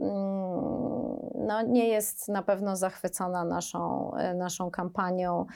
no, 1.35 1.63
nie 1.63 1.89
jest 1.89 2.29
na 2.29 2.43
pewno 2.43 2.77
zachwycona 2.77 3.45
naszą, 3.45 4.13
naszą 4.35 4.71
kampanią 4.71 5.47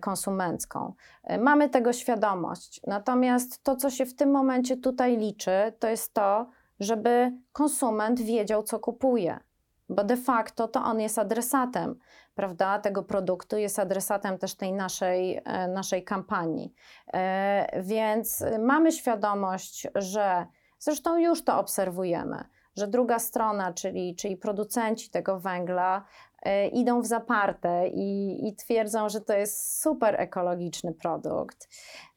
konsumencką. 0.00 0.92
Mamy 1.40 1.68
tego 1.68 1.92
świadomość. 1.92 2.80
Natomiast 2.86 3.62
to, 3.62 3.76
co 3.76 3.90
się 3.90 4.06
w 4.06 4.14
tym 4.14 4.30
momencie 4.30 4.76
tutaj 4.76 5.16
liczy, 5.16 5.72
to 5.78 5.88
jest 5.88 6.14
to, 6.14 6.46
żeby 6.80 7.32
konsument 7.52 8.20
wiedział, 8.20 8.62
co 8.62 8.78
kupuje, 8.78 9.40
bo 9.88 10.04
de 10.04 10.16
facto 10.16 10.68
to 10.68 10.82
on 10.84 11.00
jest 11.00 11.18
adresatem, 11.18 11.98
prawda, 12.34 12.78
tego 12.78 13.02
produktu, 13.02 13.56
jest 13.56 13.78
adresatem 13.78 14.38
też 14.38 14.54
tej 14.54 14.72
naszej, 14.72 15.40
e, 15.44 15.68
naszej 15.68 16.04
kampanii. 16.04 16.74
E, 17.14 17.82
więc 17.82 18.44
mamy 18.58 18.92
świadomość, 18.92 19.86
że 19.94 20.46
zresztą 20.78 21.18
już 21.18 21.44
to 21.44 21.58
obserwujemy, 21.58 22.44
że 22.76 22.88
druga 22.88 23.18
strona, 23.18 23.72
czyli, 23.72 24.16
czyli 24.16 24.36
producenci 24.36 25.10
tego 25.10 25.40
węgla, 25.40 26.04
e, 26.42 26.68
idą 26.68 27.00
w 27.00 27.06
zaparte 27.06 27.88
i, 27.88 28.38
i 28.48 28.56
twierdzą, 28.56 29.08
że 29.08 29.20
to 29.20 29.32
jest 29.32 29.82
super 29.82 30.20
ekologiczny 30.20 30.94
produkt. 30.94 31.68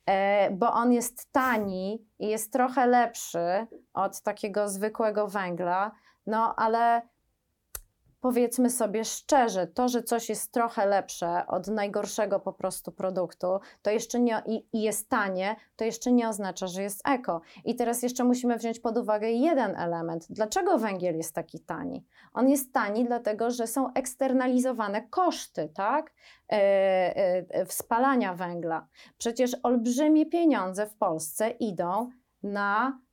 E, 0.09 0.51
bo 0.51 0.73
on 0.73 0.93
jest 0.93 1.31
tani 1.31 2.07
i 2.19 2.27
jest 2.27 2.53
trochę 2.53 2.87
lepszy 2.87 3.67
od 3.93 4.21
takiego 4.21 4.69
zwykłego 4.69 5.27
węgla, 5.27 5.91
no 6.25 6.55
ale 6.55 7.01
powiedzmy 8.23 8.69
sobie 8.69 9.05
szczerze, 9.05 9.67
to, 9.67 9.87
że 9.87 10.03
coś 10.03 10.29
jest 10.29 10.51
trochę 10.51 10.85
lepsze 10.85 11.47
od 11.47 11.67
najgorszego 11.67 12.39
po 12.39 12.53
prostu 12.53 12.91
produktu, 12.91 13.47
to 13.81 13.91
jeszcze 13.91 14.19
nie 14.19 14.41
i, 14.45 14.65
i, 14.73 14.81
jest 14.81 15.09
tanie, 15.09 15.55
to 15.75 15.85
jeszcze 15.85 16.11
nie 16.11 16.29
oznacza, 16.29 16.67
że 16.67 16.83
jest 16.83 17.07
eko. 17.07 17.41
I 17.65 17.75
teraz 17.75 18.03
jeszcze 18.03 18.23
musimy 18.23 18.57
wziąć 18.57 18.79
pod 18.79 18.97
uwagę 18.97 19.31
jeden 19.31 19.75
element. 19.75 20.25
Dlaczego 20.29 20.77
węgiel 20.77 21.17
jest 21.17 21.35
taki 21.35 21.59
tani? 21.59 22.05
On 22.33 22.49
jest 22.49 22.73
tani 22.73 23.05
dlatego, 23.05 23.51
że 23.51 23.67
są 23.67 23.93
eksternalizowane 23.93 25.01
koszty, 25.01 25.69
tak? 25.75 26.13
E, 26.51 26.55
e, 27.49 27.65
spalania 27.65 28.33
węgla. 28.33 28.87
Przecież 29.17 29.55
olbrzymie 29.63 30.25
pieniądze 30.25 30.87
w 30.87 30.95
Polsce 30.95 31.49
idą 31.49 32.09
na 32.43 32.99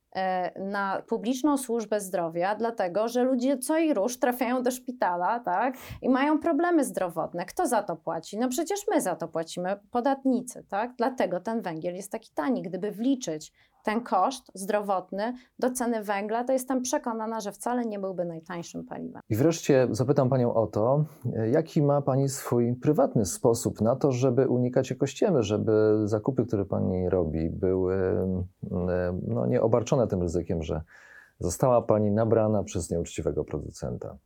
na 0.59 1.01
publiczną 1.07 1.57
służbę 1.57 1.99
zdrowia, 1.99 2.55
dlatego 2.55 3.07
że 3.07 3.23
ludzie 3.23 3.57
co 3.57 3.77
i 3.77 3.93
róż 3.93 4.19
trafiają 4.19 4.63
do 4.63 4.71
szpitala 4.71 5.39
tak, 5.39 5.75
i 6.01 6.09
mają 6.09 6.39
problemy 6.39 6.83
zdrowotne. 6.83 7.45
Kto 7.45 7.67
za 7.67 7.83
to 7.83 7.95
płaci? 7.95 8.37
No 8.37 8.49
przecież 8.49 8.79
my 8.91 9.01
za 9.01 9.15
to 9.15 9.27
płacimy, 9.27 9.79
podatnicy. 9.91 10.65
Tak? 10.69 10.95
Dlatego 10.95 11.39
ten 11.39 11.61
węgiel 11.61 11.95
jest 11.95 12.11
taki 12.11 12.31
tani. 12.33 12.61
Gdyby 12.61 12.91
wliczyć 12.91 13.53
ten 13.83 14.01
koszt 14.01 14.51
zdrowotny 14.53 15.33
do 15.59 15.71
ceny 15.71 16.03
węgla, 16.03 16.43
to 16.43 16.53
jestem 16.53 16.81
przekonana, 16.81 17.39
że 17.39 17.51
wcale 17.51 17.85
nie 17.85 17.99
byłby 17.99 18.25
najtańszym 18.25 18.85
paliwem. 18.85 19.21
I 19.29 19.35
wreszcie 19.35 19.87
zapytam 19.91 20.29
Panią 20.29 20.53
o 20.53 20.67
to, 20.67 21.05
jaki 21.51 21.81
ma 21.81 22.01
Pani 22.01 22.29
swój 22.29 22.75
prywatny 22.75 23.25
sposób 23.25 23.81
na 23.81 23.95
to, 23.95 24.11
żeby 24.11 24.47
unikać 24.47 24.91
ekościemy, 24.91 25.43
żeby 25.43 26.01
zakupy, 26.05 26.45
które 26.45 26.65
Pani 26.65 27.09
robi, 27.09 27.49
były 27.49 27.95
mm, 27.95 29.21
no, 29.27 29.45
nie 29.45 29.61
obarczone 29.61 30.07
tym 30.07 30.21
ryzykiem, 30.21 30.63
że 30.63 30.81
została 31.39 31.81
Pani 31.81 32.11
nabrana 32.11 32.63
przez 32.63 32.91
nieuczciwego 32.91 33.43
producenta? 33.43 34.17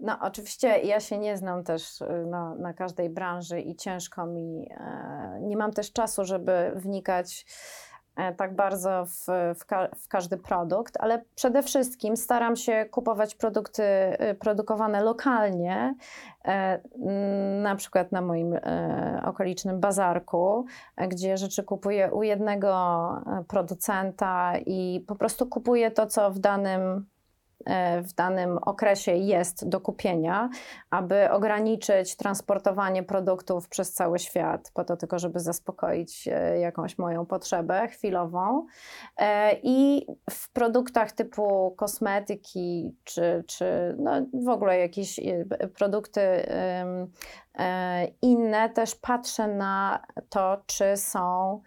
No, 0.00 0.18
oczywiście 0.22 0.68
ja 0.68 1.00
się 1.00 1.18
nie 1.18 1.36
znam 1.36 1.64
też 1.64 2.00
y, 2.00 2.26
na, 2.26 2.54
na 2.54 2.72
każdej 2.72 3.10
branży 3.10 3.60
i 3.60 3.76
ciężko 3.76 4.26
mi, 4.26 4.68
e, 4.70 5.40
nie 5.42 5.56
mam 5.56 5.72
też 5.72 5.92
czasu, 5.92 6.24
żeby 6.24 6.72
wnikać 6.76 7.46
E, 7.87 7.87
tak 8.36 8.56
bardzo 8.56 9.04
w, 9.06 9.26
w, 9.60 9.66
ka 9.66 9.88
w, 9.96 10.08
każdy 10.08 10.36
produkt, 10.36 10.96
ale 11.00 11.24
przede 11.34 11.62
wszystkim 11.62 12.16
staram 12.16 12.56
się 12.56 12.86
kupować 12.90 13.34
produkty 13.34 13.82
y, 13.82 14.34
produkowane 14.34 15.02
lokalnie, 15.02 15.94
e, 16.44 16.80
na 17.62 17.76
przykład 17.76 18.12
na 18.12 18.20
moim 18.20 18.54
e, 18.54 19.22
okolicznym 19.24 19.80
bazarku, 19.80 20.64
gdzie 21.08 21.36
rzeczy 21.36 21.64
kupuję 21.64 22.12
u 22.12 22.22
jednego 22.22 22.78
producenta 23.48 24.52
i 24.66 25.04
po 25.08 25.16
prostu 25.16 25.46
kupuję 25.46 25.90
to, 25.90 26.06
co 26.06 26.30
w 26.30 26.38
danym 26.38 27.06
E, 27.17 27.17
w 28.02 28.12
danym 28.12 28.58
okresie 28.58 29.12
jest 29.12 29.68
do 29.68 29.80
kupienia, 29.80 30.50
aby 30.90 31.30
ograniczyć 31.30 32.16
transportowanie 32.16 33.02
produktów 33.02 33.68
przez 33.68 33.92
cały 33.92 34.18
świat, 34.18 34.70
po 34.74 34.84
to 34.84 34.96
tylko, 34.96 35.18
żeby 35.18 35.40
zaspokoić 35.40 36.28
e, 36.28 36.58
jakąś 36.58 36.98
moją 36.98 37.26
potrzebę 37.26 37.88
chwilową. 37.88 38.66
E, 39.16 39.56
I 39.62 40.06
w 40.30 40.52
produktach 40.52 41.12
typu 41.12 41.74
kosmetyki, 41.76 42.96
czy, 43.04 43.44
czy 43.46 43.96
no 43.98 44.12
w 44.44 44.48
ogóle 44.48 44.78
jakieś 44.78 45.20
produkty 45.78 46.20
inne, 48.22 48.70
też 48.70 48.94
patrzę 48.94 49.48
na 49.48 50.02
to, 50.28 50.62
czy 50.66 50.96
są 50.96 51.60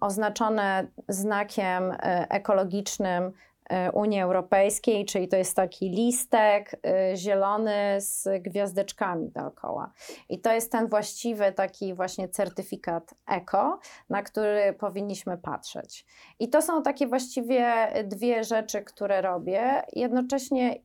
oznaczone 0.00 0.86
znakiem 1.08 1.92
ekologicznym 2.28 3.24
E, 3.24 3.53
Unii 3.92 4.20
Europejskiej, 4.20 5.04
czyli 5.04 5.28
to 5.28 5.36
jest 5.36 5.56
taki 5.56 5.90
listek 5.90 6.80
e, 6.86 7.16
zielony 7.16 7.96
z 7.98 8.28
gwiazdeczkami 8.42 9.30
dookoła. 9.30 9.92
I 10.28 10.40
to 10.40 10.52
jest 10.52 10.72
ten 10.72 10.88
właściwy 10.88 11.52
taki 11.52 11.94
właśnie 11.94 12.28
certyfikat 12.28 13.14
eko, 13.26 13.78
na 14.10 14.22
który 14.22 14.72
powinniśmy 14.72 15.38
patrzeć. 15.38 16.06
I 16.38 16.48
to 16.48 16.62
są 16.62 16.82
takie 16.82 17.06
właściwie 17.06 17.88
dwie 18.04 18.44
rzeczy, 18.44 18.82
które 18.82 19.20
robię. 19.20 19.82
Jednocześnie 19.92 20.80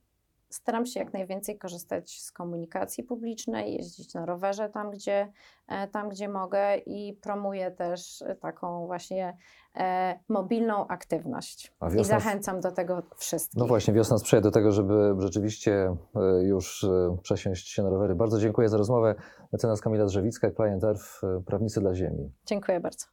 staram 0.50 0.86
się 0.86 1.00
jak 1.00 1.14
najwięcej 1.14 1.58
korzystać 1.58 2.22
z 2.22 2.32
komunikacji 2.32 3.04
publicznej, 3.04 3.74
jeździć 3.74 4.14
na 4.14 4.26
rowerze 4.26 4.70
tam, 4.70 4.92
gdzie, 4.92 5.32
e, 5.68 5.88
tam, 5.88 6.10
gdzie 6.10 6.30
mogę 6.30 6.78
i 6.78 7.14
promuję 7.14 7.72
też 7.72 8.22
e, 8.22 8.36
taką 8.36 8.86
właśnie 8.86 9.38
e, 9.76 10.20
mobilną 10.30 10.88
aktywność. 10.88 11.74
A 11.80 11.90
I 11.90 11.92
wiosna- 11.92 12.04
zachęcam 12.20 12.62
do 12.62 12.72
tego 12.72 13.04
wszystkich. 13.18 13.60
No 13.60 13.68
właśnie, 13.68 13.94
wiosna 13.94 14.18
sprzyja 14.18 14.42
do 14.42 14.52
tego, 14.52 14.72
żeby 14.72 15.16
rzeczywiście 15.20 15.96
e, 16.16 16.44
już 16.44 16.86
przesiąść 17.22 17.68
się 17.68 17.84
na 17.84 17.90
rowery. 17.90 18.16
Bardzo 18.16 18.40
dziękuję 18.40 18.70
za 18.70 18.78
rozmowę. 18.78 19.16
Mecenas 19.54 19.82
Kamila 19.82 20.06
Drzewicka, 20.06 20.52
Client 20.52 20.84
Earth, 20.84 21.24
e, 21.24 21.42
prawnicy 21.46 21.80
dla 21.80 21.96
ziemi. 21.96 22.32
Dziękuję 22.46 22.80
bardzo. 22.80 23.06